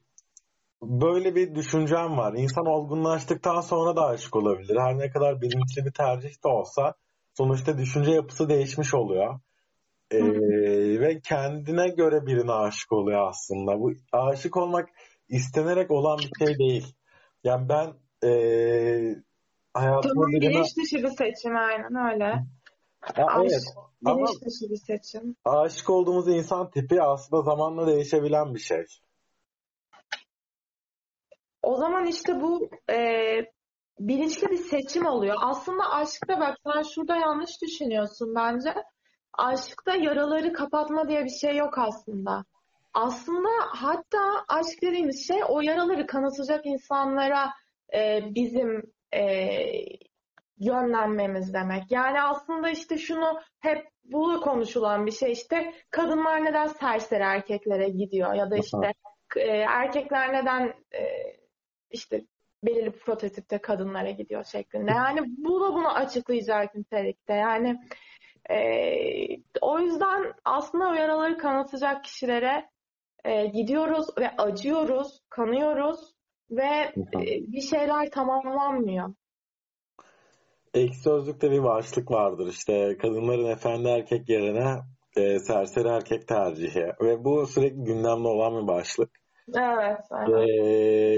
[0.81, 2.33] böyle bir düşüncem var.
[2.33, 4.77] İnsan olgunlaştıktan sonra da aşık olabilir.
[4.79, 6.93] Her ne kadar bilinçli bir tercih de olsa
[7.37, 9.39] sonuçta düşünce yapısı değişmiş oluyor.
[10.11, 10.23] Ee,
[10.99, 13.79] ve kendine göre birine aşık oluyor aslında.
[13.79, 14.89] Bu aşık olmak
[15.29, 16.95] istenerek olan bir şey değil.
[17.43, 17.93] Yani ben
[18.29, 18.31] e,
[19.81, 20.49] hayatıma tamam, birine...
[20.49, 22.45] bilinç dışı bir seçim aynen öyle.
[23.17, 23.63] Ya, Aşk, evet.
[24.01, 25.35] Bilinç Ama dışı bir seçim.
[25.45, 28.85] Aşık olduğumuz insan tipi aslında zamanla değişebilen bir şey.
[31.63, 32.97] O zaman işte bu e,
[33.99, 35.35] bilinçli bir seçim oluyor.
[35.41, 38.73] Aslında aşkta bak sen şurada yanlış düşünüyorsun bence.
[39.33, 42.45] Aşkta yaraları kapatma diye bir şey yok aslında.
[42.93, 47.49] Aslında hatta aşk dediğimiz şey o yaraları kanatacak insanlara
[47.93, 49.21] e, bizim e,
[50.59, 51.91] yönlenmemiz demek.
[51.91, 58.33] Yani aslında işte şunu hep bu konuşulan bir şey işte kadınlar neden serseri erkeklere gidiyor
[58.33, 58.93] ya da işte
[59.35, 61.03] e, erkekler neden e,
[61.91, 62.21] işte
[62.63, 64.91] belirli prototipte kadınlara gidiyor şeklinde.
[64.91, 67.33] Yani bu da bunu açıklayacak nitelikte.
[67.33, 67.79] Yani
[68.49, 68.59] e,
[69.61, 72.69] o yüzden aslında o yaraları kanatacak kişilere
[73.23, 76.18] e, gidiyoruz ve acıyoruz, kanıyoruz
[76.51, 79.13] ve e, bir şeyler tamamlanmıyor.
[80.73, 84.77] Ekşi Sözlük'te bir başlık vardır işte kadınların efendi erkek yerine
[85.17, 89.09] e, serseri erkek tercihi ve bu sürekli gündemde olan bir başlık.
[89.57, 89.99] Evet.
[90.11, 90.49] evet.
[90.49, 91.15] Ee,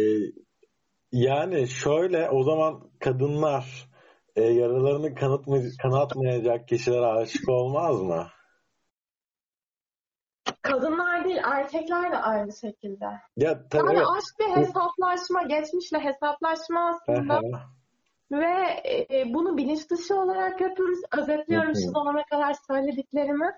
[1.11, 3.89] yani şöyle o zaman kadınlar
[4.35, 8.27] e, yaralarını kanıtmay kanatmayacak kişilere aşık olmaz mı?
[10.71, 13.05] Kadınlar değil, erkekler de aynı şekilde.
[13.37, 14.07] Ya, tabii, yani evet.
[14.17, 17.41] aşk bir hesaplaşma, geçmişle hesaplaşma aslında.
[18.31, 18.81] Ve
[19.11, 20.99] e, bunu bilinç dışı olarak yapıyoruz.
[21.17, 23.51] Özetliyorum şu zamana kadar söylediklerimi.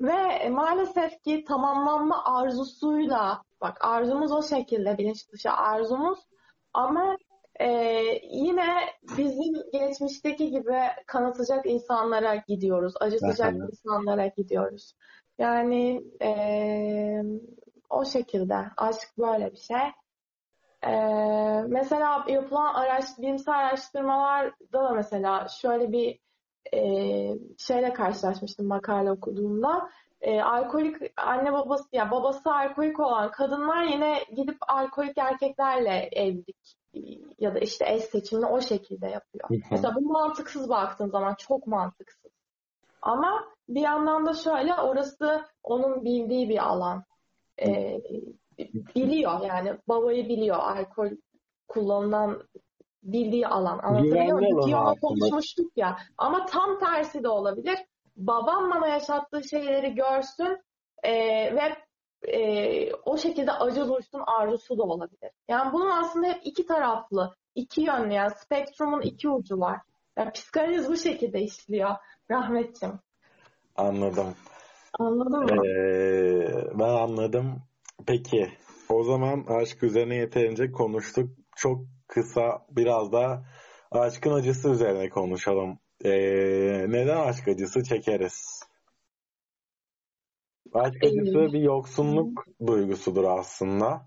[0.00, 6.18] Ve maalesef ki tamamlanma arzusuyla, bak arzumuz o şekilde bilinç dışı arzumuz.
[6.72, 7.16] Ama
[7.60, 7.68] e,
[8.30, 8.66] yine
[9.18, 12.94] bizim geçmişteki gibi kanatacak insanlara gidiyoruz.
[13.00, 14.94] Acıtacak insanlara gidiyoruz.
[15.40, 16.30] Yani e,
[17.90, 18.56] o şekilde.
[18.76, 19.86] Aşk böyle bir şey.
[20.86, 20.92] E,
[21.68, 26.18] mesela yapılan araş, bilimsel araştırmalarda da mesela şöyle bir
[26.74, 26.80] e,
[27.58, 29.90] şeyle karşılaşmıştım makale okuduğumda.
[30.20, 36.76] E, alkolik anne babası ya yani babası alkolik olan kadınlar yine gidip alkolik erkeklerle evlilik
[37.38, 39.48] ya da işte eş seçimini o şekilde yapıyor.
[39.70, 42.19] Mesela bu mantıksız baktığın zaman çok mantıksız.
[43.02, 47.04] Ama bir yandan da şöyle orası onun bildiği bir alan.
[47.62, 48.00] Ee,
[48.94, 51.10] biliyor yani babayı biliyor alkol
[51.68, 52.42] kullanılan
[53.02, 53.78] bildiği alan.
[53.78, 54.60] Anlatabiliyor muyum?
[54.60, 55.98] Ki ona konuşmuştuk ya.
[56.18, 57.78] Ama tam tersi de olabilir.
[58.16, 60.58] Babam bana yaşattığı şeyleri görsün
[61.02, 61.12] e,
[61.56, 61.76] ve
[62.32, 65.30] e, o şekilde acı duysun arzusu da olabilir.
[65.48, 69.80] Yani bunun aslında hep iki taraflı, iki yönlü yani spektrumun iki ucu var.
[70.20, 71.90] Yani psikanaliz bu şekilde işliyor
[72.30, 72.94] Rahmetciğim.
[73.76, 74.34] Anladım.
[74.98, 75.66] Anladım mı?
[75.66, 77.62] Ee, ben anladım.
[78.06, 78.48] Peki
[78.88, 81.30] o zaman aşk üzerine yeterince konuştuk.
[81.56, 83.44] Çok kısa biraz da
[83.90, 85.78] aşkın acısı üzerine konuşalım.
[86.04, 86.10] Ee,
[86.88, 88.62] neden aşk acısı çekeriz?
[90.72, 94.06] Aşk acısı bir yoksunluk duygusudur aslında.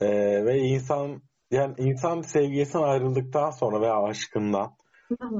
[0.00, 4.76] Ee, ve insan yani insan sevgisinden ayrıldıktan sonra veya aşkından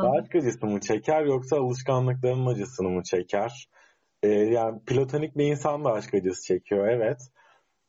[0.00, 3.68] aşk acısı mı çeker yoksa alışkanlıkların acısını mı çeker?
[4.22, 7.18] Ee, yani platonik bir insan da aşk acısı çekiyor evet.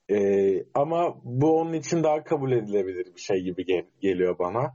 [0.10, 4.74] Ee, ama bu onun için daha kabul edilebilir bir şey gibi gel- geliyor bana.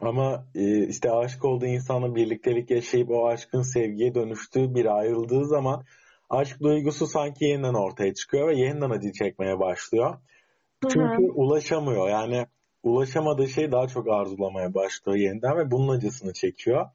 [0.00, 5.84] Ama e, işte aşık olduğu insanla birliktelik yaşayıp o aşkın sevgiye dönüştüğü bir ayrıldığı zaman
[6.30, 10.18] aşk duygusu sanki yeniden ortaya çıkıyor ve yeniden acı çekmeye başlıyor.
[10.88, 11.32] Çünkü Hı-hı.
[11.34, 12.08] ulaşamıyor.
[12.08, 12.46] Yani
[12.82, 16.86] ulaşamadığı şey daha çok arzulamaya başlıyor yeniden ve bunun acısını çekiyor.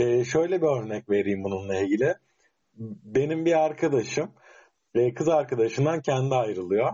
[0.00, 2.14] Ee, şöyle bir örnek vereyim bununla ilgili.
[3.04, 4.30] Benim bir arkadaşım
[4.94, 6.92] e, kız arkadaşından kendi ayrılıyor.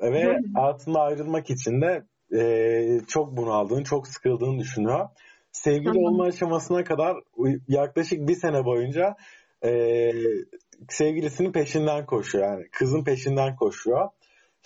[0.00, 0.38] Ve Hı-hı.
[0.54, 2.02] aslında ayrılmak için de
[2.38, 5.08] e, çok bunaldığını, çok sıkıldığını düşünüyor.
[5.52, 7.16] Sevgili olma aşamasına kadar
[7.68, 9.16] yaklaşık bir sene boyunca
[9.64, 10.12] e,
[10.88, 12.44] sevgilisinin peşinden koşuyor.
[12.44, 14.08] Yani kızın peşinden koşuyor.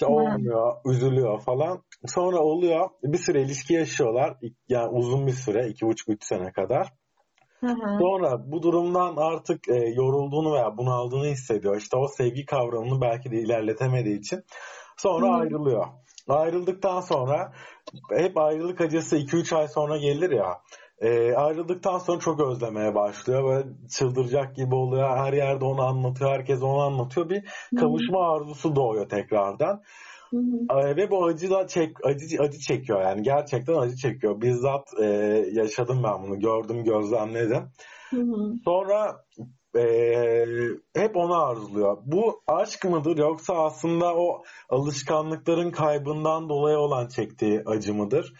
[0.00, 1.82] İşte olmuyor, üzülüyor falan.
[2.06, 2.90] Sonra oluyor.
[3.02, 4.36] Bir süre ilişki yaşıyorlar.
[4.68, 5.68] Yani uzun bir süre.
[5.68, 6.92] iki buçuk üç sene kadar.
[7.60, 7.98] Hı hı.
[8.00, 11.76] Sonra bu durumdan artık e, yorulduğunu veya bunaldığını hissediyor.
[11.76, 14.44] İşte o sevgi kavramını belki de ilerletemediği için.
[14.96, 15.32] Sonra hı.
[15.32, 15.86] ayrılıyor.
[16.28, 17.52] Ayrıldıktan sonra
[18.10, 20.60] hep ayrılık acısı 2-3 ay sonra gelir ya.
[21.00, 23.44] E, ayrıldıktan sonra çok özlemeye başlıyor.
[23.44, 25.16] Böyle çıldıracak gibi oluyor.
[25.16, 26.30] Her yerde onu anlatıyor.
[26.30, 27.30] Herkes onu anlatıyor.
[27.30, 27.44] Bir
[27.80, 29.82] kavuşma arzusu doğuyor tekrardan.
[30.30, 30.96] Hı hı.
[30.96, 34.40] Ve bu acı da çek, acı, acı çekiyor yani gerçekten acı çekiyor.
[34.40, 35.04] Bizzat e,
[35.52, 37.62] yaşadım ben bunu gördüm gözlemledim.
[38.10, 38.54] Hı hı.
[38.64, 39.24] Sonra
[39.76, 39.84] e,
[40.96, 41.98] hep onu arzuluyor.
[42.04, 48.34] Bu aşk mıdır yoksa aslında o alışkanlıkların kaybından dolayı olan çektiği acı mıdır?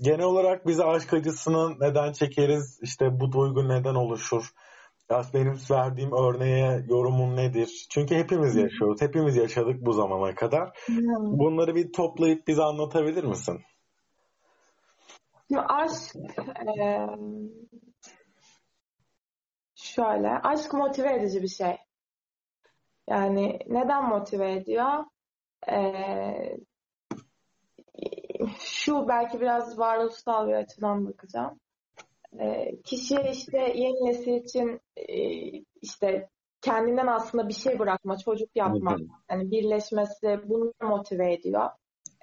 [0.00, 2.78] Genel olarak bize aşk acısını neden çekeriz?
[2.82, 4.52] İşte bu duygu neden oluşur?
[5.10, 7.86] benim verdiğim örneğe yorumun nedir?
[7.90, 9.00] Çünkü hepimiz yaşıyoruz.
[9.00, 10.78] Hepimiz yaşadık bu zamana kadar.
[11.18, 13.60] Bunları bir toplayıp bize anlatabilir misin?
[15.68, 16.16] Aşk
[16.80, 17.06] e,
[19.74, 21.76] şöyle, aşk motive edici bir şey.
[23.08, 25.04] Yani neden motive ediyor?
[25.68, 26.56] Ee,
[28.58, 31.60] şu belki biraz varoluşsal bir açıdan bakacağım.
[32.40, 35.16] E, kişiye işte yeni nesil için e,
[35.82, 36.28] işte
[36.60, 38.96] kendinden aslında bir şey bırakma, çocuk yapma,
[39.30, 41.70] yani birleşmesi bunu motive ediyor.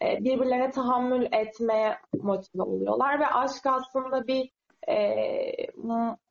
[0.02, 4.50] e, birbirlerine tahammül etmeye motive oluyorlar ve aşk aslında bir
[4.90, 4.98] e,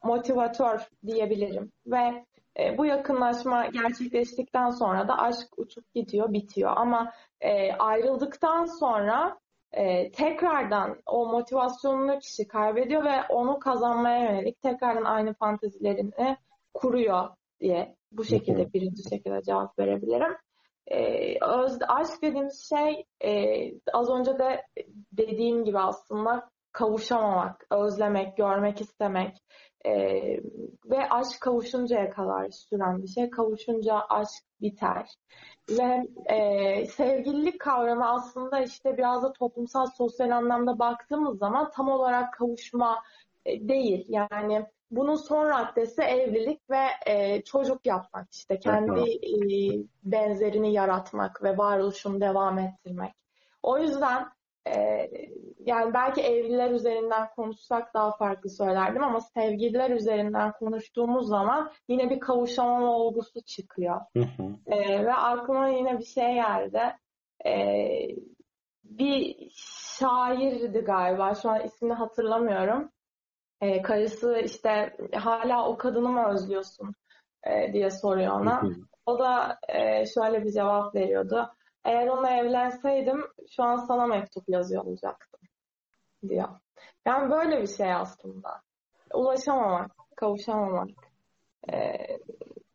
[0.05, 2.25] motivatör diyebilirim ve
[2.59, 6.73] e, bu yakınlaşma gerçekleştikten sonra da aşk uçup gidiyor, bitiyor.
[6.77, 9.39] Ama e, ayrıldıktan sonra
[9.73, 16.37] e, tekrardan o motivasyonunu kişi kaybediyor ve onu kazanmaya yönelik tekrardan aynı fantezilerini
[16.75, 17.29] kuruyor
[17.61, 20.37] diye bu şekilde birinci şekilde cevap verebilirim.
[20.87, 23.33] E, öz, aşk dediğimiz şey e,
[23.93, 24.63] az önce de
[25.13, 29.37] dediğim gibi aslında kavuşamamak, özlemek, görmek istemek
[29.87, 29.93] e,
[30.85, 33.31] ve aşk kavuşuncaya kadar süren bir şey.
[33.31, 35.15] Kavuşunca aşk biter.
[35.71, 42.35] Ve e, sevgililik kavramı aslında işte biraz da toplumsal sosyal anlamda baktığımız zaman tam olarak
[42.35, 43.03] kavuşma
[43.47, 44.05] e, değil.
[44.09, 51.59] Yani bunun son raddesi evlilik ve e, çocuk yapmak işte kendi e, benzerini yaratmak ve
[51.59, 53.13] varoluşunu devam ettirmek.
[53.63, 54.29] O yüzden
[54.67, 55.09] e,
[55.59, 62.21] yani belki evliler üzerinden konuşsak daha farklı söylerdim ama sevgililer üzerinden konuştuğumuz zaman yine bir
[62.21, 64.01] kavuşamama olgusu çıkıyor.
[64.67, 66.81] E, ve aklıma yine bir şey geldi.
[67.47, 67.53] E,
[68.85, 69.51] bir
[69.99, 72.91] şairdi galiba şu an ismini hatırlamıyorum.
[73.61, 76.95] E, karısı işte hala o kadını mı özlüyorsun
[77.45, 78.63] e, diye soruyor ona.
[79.07, 81.51] O da e, şöyle bir cevap veriyordu.
[81.85, 85.41] Eğer onunla evlenseydim şu an sana mektup yazıyor olacaktım
[86.29, 86.49] diyor.
[87.07, 88.63] Yani böyle bir şey aslında.
[89.15, 90.89] Ulaşamamak, kavuşamamak.
[91.73, 92.19] Ee,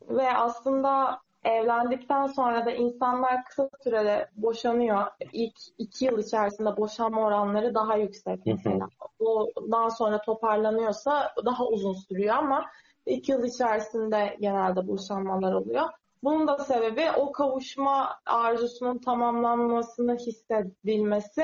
[0.09, 5.07] ve aslında evlendikten sonra da insanlar kısa sürede boşanıyor.
[5.33, 8.87] İlk iki yıl içerisinde boşanma oranları daha yüksek mesela.
[9.19, 12.65] Ondan sonra toparlanıyorsa daha uzun sürüyor ama
[13.05, 15.89] iki yıl içerisinde genelde boşanmalar oluyor.
[16.23, 21.43] Bunun da sebebi o kavuşma arzusunun tamamlanmasını hissedilmesi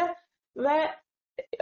[0.57, 0.89] ve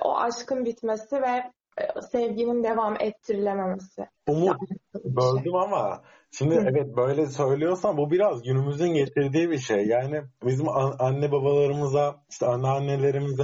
[0.02, 4.08] o aşkın bitmesi ve e, sevginin devam ettirilememesi.
[4.28, 4.58] Umut
[4.96, 9.86] böldüm ama şimdi evet böyle söylüyorsan bu biraz günümüzün getirdiği bir şey.
[9.86, 10.70] Yani bizim
[11.00, 13.44] anne babalarımıza, işte anneannelerimize,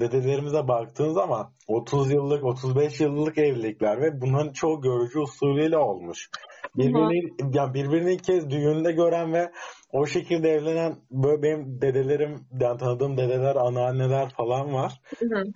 [0.00, 6.30] dedelerimize baktığın zaman 30 yıllık, 35 yıllık evlilikler ve bunların çoğu görücü usulüyle olmuş.
[6.78, 9.50] Birbirini, yani birbirini ilk kez düğünde gören ve
[9.92, 14.92] o şekilde evlenen böyle benim dedelerim, yani tanıdığım dedeler, anneanneler falan var.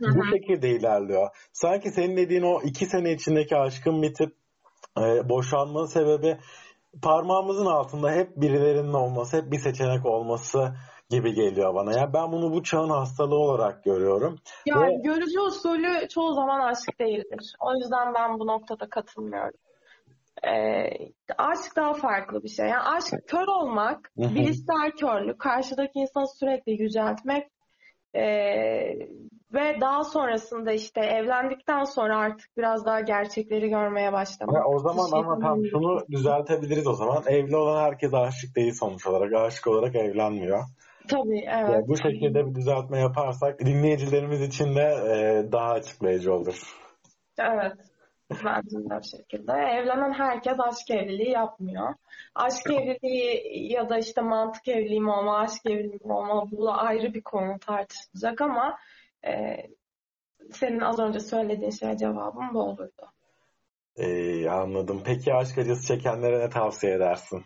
[0.00, 1.28] Bu şekilde ilerliyor.
[1.52, 4.32] Sanki senin dediğin o iki sene içindeki aşkın bitip
[4.98, 6.38] e, boşanma sebebi
[7.02, 10.72] parmağımızın altında hep birilerinin olması, hep bir seçenek olması
[11.11, 11.98] gibi geliyor bana.
[11.98, 14.38] Yani ben bunu bu çağın hastalığı olarak görüyorum.
[14.66, 15.02] Yani Ve...
[15.02, 17.54] görücü usulü çoğu zaman aşk değildir.
[17.61, 19.58] O yüzden ben bu noktada katılmıyorum.
[20.46, 20.90] Ee,
[21.38, 22.66] aşk daha farklı bir şey.
[22.66, 27.48] Yani aşk kör olmak, bilişsel körlük, karşıdaki insanı sürekli yüceltmek
[28.14, 28.24] e,
[29.55, 34.55] ve daha sonrasında işte evlendikten sonra artık biraz daha gerçekleri görmeye başlamak.
[34.55, 37.22] Ya o zaman ama tam şunu düzeltebiliriz o zaman.
[37.26, 39.33] Evli olan herkes aşık değil sonuç olarak.
[39.33, 40.64] Aşık olarak evlenmiyor.
[41.09, 41.70] Tabii evet.
[41.70, 46.76] Yani bu şekilde bir düzeltme yaparsak dinleyicilerimiz için de e, daha açıklayıcı olur.
[47.38, 47.91] Evet.
[48.45, 49.53] Bence bir şekilde.
[49.53, 51.95] Evlenen herkes aşk evliliği yapmıyor.
[52.35, 56.73] Aşk evliliği ya da işte mantık evliliği mi olma, aşk evliliği mi olma bu da
[56.73, 58.79] ayrı bir konu tartışılacak ama
[59.27, 59.57] e,
[60.53, 63.12] senin az önce söylediğin şeye cevabım bu olurdu.
[63.97, 65.03] Ee, anladım.
[65.05, 67.45] Peki aşk acısı çekenlere ne tavsiye edersin?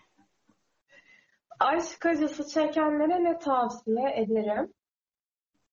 [1.61, 4.73] Aşk acısı çekenlere ne tavsiye ederim?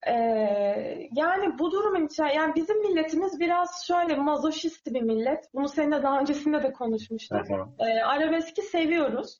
[0.07, 5.45] Ee, yani bu durumun için yani bizim milletimiz biraz şöyle mazoşist bir millet.
[5.53, 7.37] Bunu seninle daha öncesinde de konuşmuştuk.
[7.79, 9.39] Ee, arabeski seviyoruz.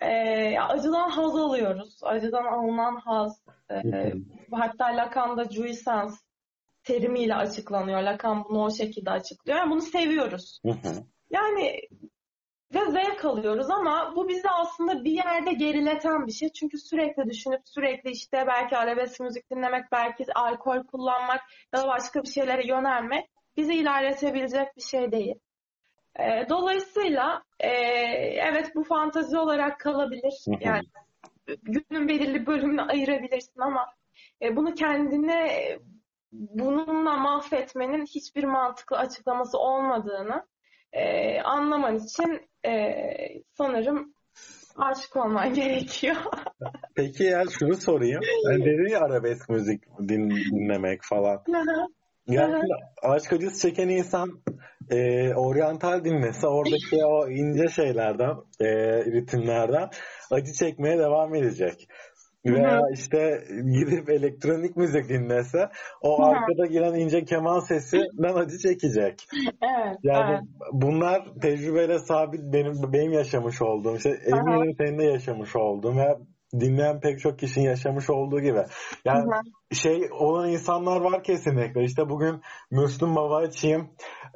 [0.00, 1.98] Ee, acıdan haz alıyoruz.
[2.02, 3.40] Acıdan alınan haz.
[3.70, 4.12] Ee,
[4.52, 6.14] hatta Lacan'da jouissance
[6.84, 8.02] terimiyle açıklanıyor.
[8.02, 9.58] Lacan bunu o şekilde açıklıyor.
[9.58, 10.60] Yani bunu seviyoruz.
[11.30, 11.80] yani
[12.76, 16.52] ve zevk alıyoruz ama bu bizi aslında bir yerde gerileten bir şey.
[16.52, 21.40] Çünkü sürekli düşünüp sürekli işte belki arabesk müzik dinlemek, belki alkol kullanmak
[21.74, 25.34] ya da başka bir şeylere yönelmek bizi ilerletebilecek bir şey değil.
[26.18, 30.44] E, dolayısıyla e, evet bu fantazi olarak kalabilir.
[30.60, 30.84] Yani
[31.46, 33.86] günün belirli bölümünü ayırabilirsin ama
[34.42, 35.78] e, bunu kendine
[36.32, 40.46] bununla mahvetmenin hiçbir mantıklı açıklaması olmadığını
[40.92, 44.14] e, anlaman için e, sanırım
[44.76, 46.16] aşık olman gerekiyor.
[46.94, 48.20] Peki ya şunu sorayım.
[48.44, 51.42] Yani dedin ya arabesk müzik din, dinlemek falan.
[52.26, 52.62] yani
[53.02, 54.42] aşk acısı çeken insan
[54.90, 58.66] e, oryantal dinlese oradaki o ince şeylerden, e,
[59.04, 59.88] ritimlerden
[60.30, 61.88] acı çekmeye devam edecek.
[62.54, 65.68] Veya işte gidip elektronik müzik dinlese
[66.02, 69.28] o Hı arkada giren ince keman sesinden acı çekecek.
[69.62, 70.42] Evet, Yani evet.
[70.72, 76.16] bunlar tecrübeyle sabit benim benim yaşamış olduğum işte eminim senin de yaşamış olduğun ve
[76.60, 78.62] dinleyen pek çok kişinin yaşamış olduğu gibi.
[79.04, 79.40] Yani Hı
[79.72, 79.76] hı.
[79.76, 81.84] şey olan insanlar var kesinlikle.
[81.84, 82.40] İşte bugün
[82.70, 83.88] Müslüm Baba açayım.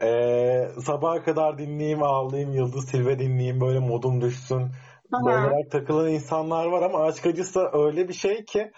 [0.03, 4.71] Ee, sabaha kadar dinleyeyim, ağlayayım, Yıldız Tilbe dinleyeyim, böyle modum düşsün.
[5.13, 8.73] Olarak takılan insanlar var ama aşk acısı öyle bir şey ki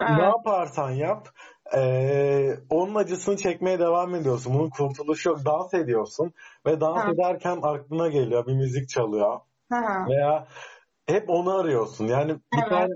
[0.00, 0.24] ne Evet.
[0.24, 1.28] yaparsan yap
[1.76, 4.54] ee, onun acısını çekmeye devam ediyorsun.
[4.54, 5.44] Bunun kurtuluşu yok.
[5.44, 6.32] Dans ediyorsun
[6.66, 7.12] ve dans Hı.
[7.12, 9.40] ederken aklına geliyor bir müzik çalıyor
[9.72, 10.06] hı.
[10.08, 10.46] veya
[11.06, 12.06] hep onu arıyorsun.
[12.06, 12.70] Yani bir Evet.
[12.70, 12.94] tane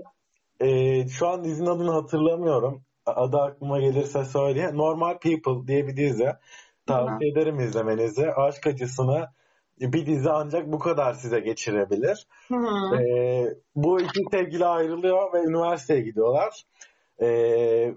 [0.59, 2.83] ee, şu an dizinin adını hatırlamıyorum.
[3.05, 4.77] Adı aklıma gelirse söyleyeyim.
[4.77, 6.31] Normal People diye bir dizi.
[6.85, 8.33] Tavsiye ederim izlemenizi.
[8.33, 9.27] Aşk acısını
[9.79, 12.27] bir dizi ancak bu kadar size geçirebilir.
[12.47, 12.95] Hı hı.
[12.95, 16.63] Ee, bu iki sevgili ayrılıyor ve üniversiteye gidiyorlar.
[17.19, 17.27] Ee,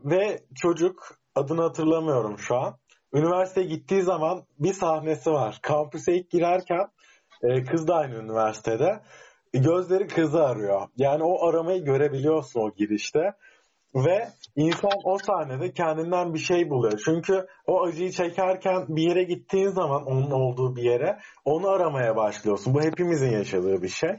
[0.04, 2.78] ve çocuk adını hatırlamıyorum şu an.
[3.14, 5.58] Üniversiteye gittiği zaman bir sahnesi var.
[5.62, 6.88] Kampüse ilk girerken
[7.42, 9.00] e, kız da aynı üniversitede.
[9.52, 10.88] Gözleri kızı arıyor.
[10.96, 13.32] Yani o aramayı görebiliyorsun o girişte.
[13.94, 17.00] Ve insan o sahnede kendinden bir şey buluyor.
[17.04, 22.74] Çünkü o acıyı çekerken bir yere gittiğin zaman onun olduğu bir yere onu aramaya başlıyorsun.
[22.74, 24.10] Bu hepimizin yaşadığı bir şey.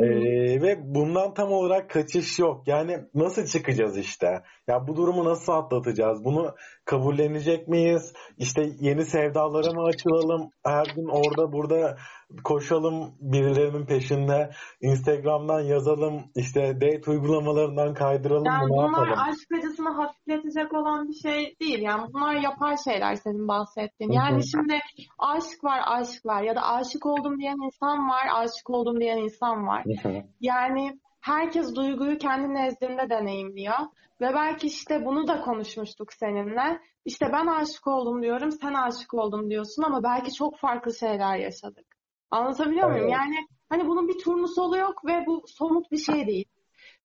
[0.00, 2.62] Ee, ve bundan tam olarak kaçış yok.
[2.66, 4.26] Yani nasıl çıkacağız işte?
[4.68, 6.24] Ya bu durumu nasıl atlatacağız?
[6.24, 8.12] Bunu kabullenecek miyiz?
[8.38, 10.50] İşte yeni sevdalara mı açılalım?
[10.64, 11.96] Her gün orada burada
[12.44, 14.50] koşalım birilerinin peşinde.
[14.80, 16.24] Instagram'dan yazalım.
[16.36, 19.18] İşte date uygulamalarından kaydıralım Yani bunlar yapalım?
[19.28, 21.82] aşk acısını hafifletecek olan bir şey değil.
[21.82, 24.12] Yani bunlar yapay şeyler senin bahsettiğin.
[24.12, 24.80] Yani şimdi
[25.18, 29.66] aşk var, aşk var ya da aşık oldum diyen insan var, aşık oldum diyen insan
[29.66, 29.81] var.
[30.40, 33.78] Yani herkes duyguyu kendi nezdinde deneyimliyor.
[34.20, 36.80] Ve belki işte bunu da konuşmuştuk seninle.
[37.04, 41.86] İşte ben aşık oldum diyorum, sen aşık oldum diyorsun ama belki çok farklı şeyler yaşadık.
[42.30, 43.04] Anlatabiliyor muyum?
[43.04, 43.12] Evet.
[43.12, 43.36] Yani
[43.68, 46.44] hani bunun bir turnusolu yok ve bu somut bir şey değil.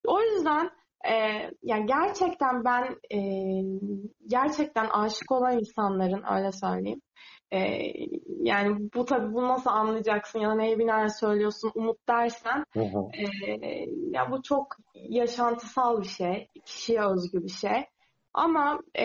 [0.06, 0.70] O yüzden
[1.08, 1.14] e,
[1.62, 3.18] yani gerçekten ben e,
[4.26, 7.00] gerçekten aşık olan insanların öyle söyleyeyim.
[7.52, 7.92] E,
[8.42, 13.08] yani bu tabii bunu nasıl anlayacaksın ya da neye binaen söylüyorsun umut dersen Hı hı.
[13.12, 17.84] e, ya bu çok yaşantısal bir şey, kişiye özgü bir şey.
[18.34, 19.04] Ama e,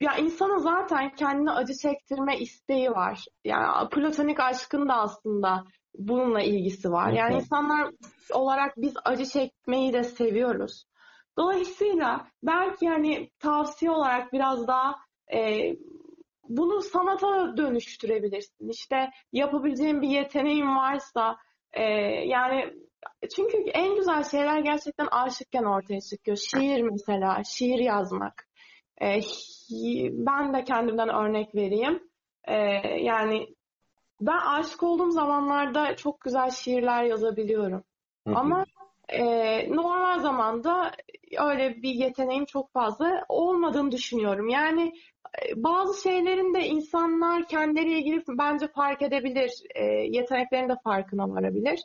[0.00, 3.24] ya insanın zaten kendine acı çektirme isteği var.
[3.44, 7.12] Yani platonik aşkın da aslında bununla ilgisi var.
[7.12, 7.90] Yani insanlar
[8.32, 10.84] olarak biz acı çekmeyi de seviyoruz.
[11.38, 14.94] Dolayısıyla belki yani tavsiye olarak biraz daha
[15.34, 15.72] e,
[16.48, 18.68] bunu sanata dönüştürebilirsin.
[18.68, 21.36] İşte yapabileceğin bir yeteneğin varsa
[21.72, 21.82] e,
[22.26, 22.74] yani
[23.36, 26.36] çünkü en güzel şeyler gerçekten aşıkken ortaya çıkıyor.
[26.36, 28.48] Şiir mesela, şiir yazmak.
[29.02, 29.20] E,
[30.12, 32.02] ben de kendimden örnek vereyim.
[32.44, 32.54] E,
[33.00, 33.46] yani
[34.20, 37.84] ben aşık olduğum zamanlarda çok güzel şiirler yazabiliyorum.
[38.26, 38.38] Hı hı.
[38.38, 38.64] Ama
[39.08, 39.22] e,
[39.76, 40.92] normal zamanda
[41.38, 44.48] öyle bir yeteneğim çok fazla olmadığını düşünüyorum.
[44.48, 44.92] Yani
[45.42, 49.50] e, bazı şeylerin de insanlar kendileriyle ilgili bence fark edebilir.
[49.74, 51.80] E, yeteneklerin de farkına varabilir.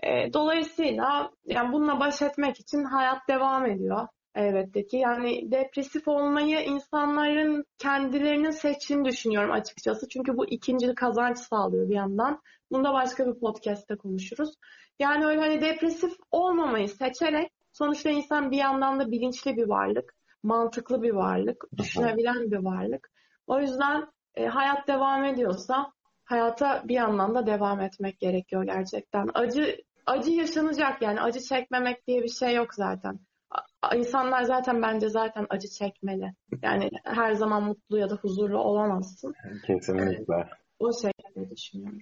[0.00, 4.08] E, dolayısıyla yani bununla baş etmek için hayat devam ediyor.
[4.34, 4.96] Elbette ki.
[4.96, 10.08] Yani depresif olmayı insanların kendilerinin seçtiğini düşünüyorum açıkçası.
[10.08, 12.42] Çünkü bu ikinci kazanç sağlıyor bir yandan.
[12.70, 14.54] Bunu da başka bir podcast'te konuşuruz.
[14.98, 21.02] Yani öyle hani depresif olmamayı seçerek sonuçta insan bir yandan da bilinçli bir varlık, mantıklı
[21.02, 23.10] bir varlık, düşünebilen bir varlık.
[23.46, 25.92] O yüzden e, hayat devam ediyorsa
[26.24, 29.28] hayata bir yandan da devam etmek gerekiyor gerçekten.
[29.34, 29.76] Acı
[30.06, 33.18] acı yaşanacak yani acı çekmemek diye bir şey yok zaten.
[33.96, 36.34] İnsanlar zaten bence zaten acı çekmeli.
[36.62, 39.34] Yani her zaman mutlu ya da huzurlu olamazsın.
[39.66, 40.48] Kesinlikle.
[40.78, 42.00] O şekilde düşünüyorum.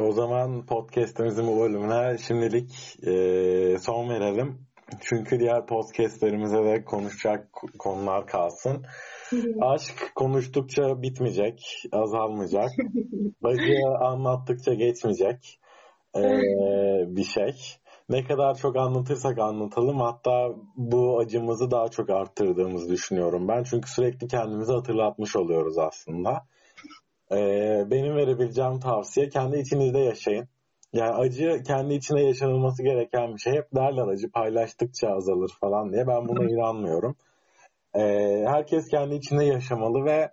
[0.00, 4.68] O zaman podcast'imizin bu bölümüne şimdilik e, son verelim.
[5.00, 8.84] Çünkü diğer podcast'lerimize de konuşacak konular kalsın.
[9.60, 12.70] Aşk konuştukça bitmeyecek, azalmayacak.
[13.44, 15.60] Acı anlattıkça geçmeyecek
[16.16, 16.22] e,
[17.16, 17.54] bir şey.
[18.08, 23.62] Ne kadar çok anlatırsak anlatalım hatta bu acımızı daha çok arttırdığımızı düşünüyorum ben.
[23.62, 26.46] Çünkü sürekli kendimizi hatırlatmış oluyoruz aslında.
[27.32, 30.48] Ee, benim verebileceğim tavsiye kendi içinizde yaşayın.
[30.92, 33.52] Yani acı kendi içinde yaşanılması gereken bir şey.
[33.52, 36.06] Hep derler acı paylaştıkça azalır falan diye.
[36.06, 37.16] Ben buna inanmıyorum.
[37.94, 40.30] Ee, herkes kendi içinde yaşamalı ve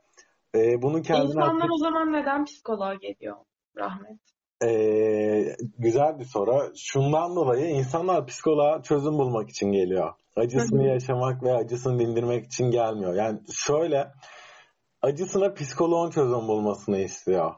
[0.56, 3.38] e, bunu kendine İnsanlar o zaman neden psikoloğa geliyor
[3.78, 4.35] Rahmet?
[4.64, 6.74] Ee, güzel bir soru.
[6.76, 10.14] Şundan dolayı insanlar psikoloğa çözüm bulmak için geliyor.
[10.36, 13.14] Acısını yaşamak ve acısını dindirmek için gelmiyor.
[13.14, 14.12] Yani şöyle
[15.02, 17.54] acısına psikoloğun çözüm bulmasını istiyor.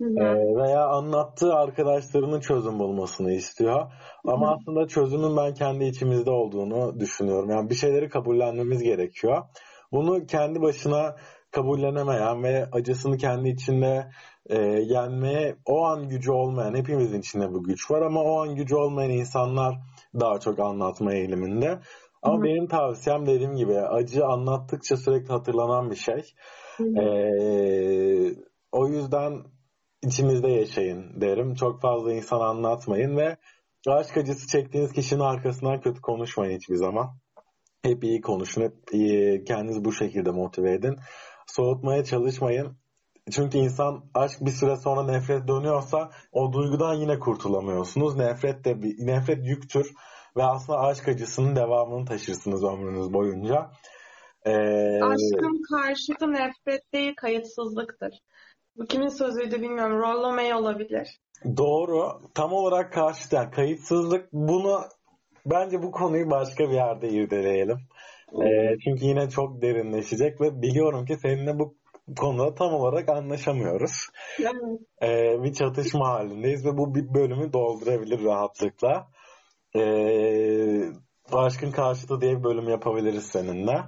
[0.00, 0.24] Ee,
[0.62, 3.92] veya anlattığı arkadaşlarının çözüm bulmasını istiyor.
[4.24, 4.54] Ama Hı hı.
[4.54, 7.50] aslında çözümün ben kendi içimizde olduğunu düşünüyorum.
[7.50, 9.42] Yani bir şeyleri kabullenmemiz gerekiyor.
[9.92, 11.16] Bunu kendi başına
[11.50, 14.10] kabullenemeyen ve acısını kendi içinde
[14.46, 18.74] e, yenmeye o an gücü olmayan, hepimizin içinde bu güç var ama o an gücü
[18.76, 19.78] olmayan insanlar
[20.20, 21.78] daha çok anlatma eğiliminde.
[22.22, 26.34] Ama Hı benim tavsiyem dediğim gibi acı anlattıkça sürekli hatırlanan bir şey.
[26.76, 27.02] Hı hı.
[27.02, 28.34] Ee,
[28.72, 29.44] o yüzden
[30.02, 31.54] içinizde yaşayın derim.
[31.54, 33.36] Çok fazla insan anlatmayın ve
[33.88, 37.08] aşk acısı çektiğiniz kişinin arkasından kötü konuşmayın hiçbir zaman.
[37.82, 40.96] Hep iyi konuşun, hep iyi, kendinizi bu şekilde motive edin.
[41.48, 42.76] Soğutmaya çalışmayın.
[43.30, 48.16] Çünkü insan aşk bir süre sonra nefret dönüyorsa o duygudan yine kurtulamıyorsunuz.
[48.16, 49.92] Nefret de bir, nefret yüktür
[50.36, 53.70] ve aslında aşk acısının devamını taşırsınız ömrünüz boyunca.
[54.44, 54.50] Ee,
[55.02, 58.18] Aşkın karşıtı nefret değil, kayıtsızlıktır.
[58.76, 59.98] Bu kimin sözüydü bilmiyorum.
[59.98, 61.20] Rollo May olabilir.
[61.56, 62.20] Doğru.
[62.34, 63.32] Tam olarak karşıt.
[63.32, 64.80] Yani kayıtsızlık bunu
[65.46, 67.78] bence bu konuyu başka bir yerde irdeleyelim.
[68.32, 71.74] Ee, çünkü yine çok derinleşecek ve biliyorum ki seninle bu
[72.16, 74.08] konuda tam olarak anlaşamıyoruz.
[75.02, 79.06] Ee, bir çatışma halindeyiz ve bu bir bölümü doldurabilir rahatlıkla.
[79.76, 80.82] Ee,
[81.32, 83.78] aşkın karşıtı diye bir bölüm yapabiliriz seninle.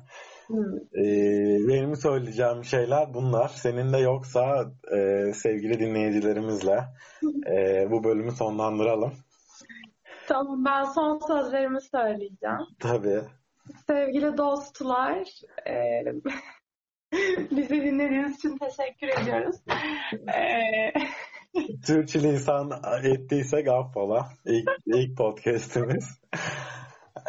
[0.94, 3.48] Ee, benim söyleyeceğim şeyler bunlar.
[3.48, 6.84] Senin de yoksa e, sevgili dinleyicilerimizle
[7.46, 9.12] e, bu bölümü sonlandıralım.
[10.28, 12.66] Tamam ben son sözlerimi söyleyeceğim.
[12.80, 13.20] Tabii.
[13.90, 15.28] Sevgili dostlar,
[15.66, 16.04] e,
[17.50, 19.56] bizi dinlediğiniz için teşekkür ediyoruz.
[20.34, 20.92] E,
[21.86, 22.70] Türkçe lisan
[23.02, 24.28] ettiysek affola.
[24.44, 26.20] İlk, ilk podcastimiz.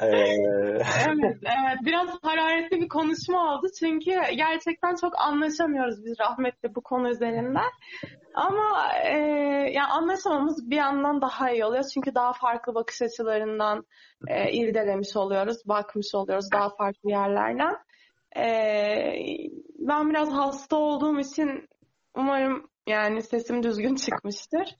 [0.01, 1.77] Ee, evet, evet.
[1.85, 7.59] Biraz hararetli bir konuşma oldu çünkü gerçekten çok anlaşamıyoruz biz rahmetle bu konu üzerinde.
[8.33, 9.17] Ama e,
[9.71, 13.85] yani anlaşmamız bir yandan daha iyi oluyor çünkü daha farklı bakış açılarından
[14.27, 17.75] e, irdelemiş oluyoruz, bakmış oluyoruz daha farklı yerlerden.
[18.37, 18.45] E,
[19.79, 21.67] ben biraz hasta olduğum için
[22.15, 24.75] umarım yani sesim düzgün çıkmıştır.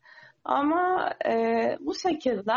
[0.46, 1.34] Ama e,
[1.80, 2.54] bu şekilde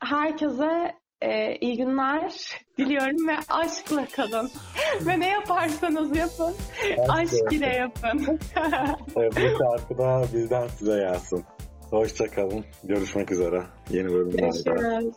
[0.00, 2.32] herkese e, iyi günler
[2.78, 4.50] diliyorum ve aşkla kalın.
[5.06, 6.54] ve ne yaparsanız yapın,
[7.08, 8.26] aşk ile yapın.
[9.16, 11.44] bu şarkı da bizden size gelsin.
[11.90, 12.64] Hoşça kalın.
[12.84, 13.62] Görüşmek üzere.
[13.90, 14.70] Yeni bölümlerde.
[14.70, 15.14] Görüşürüz.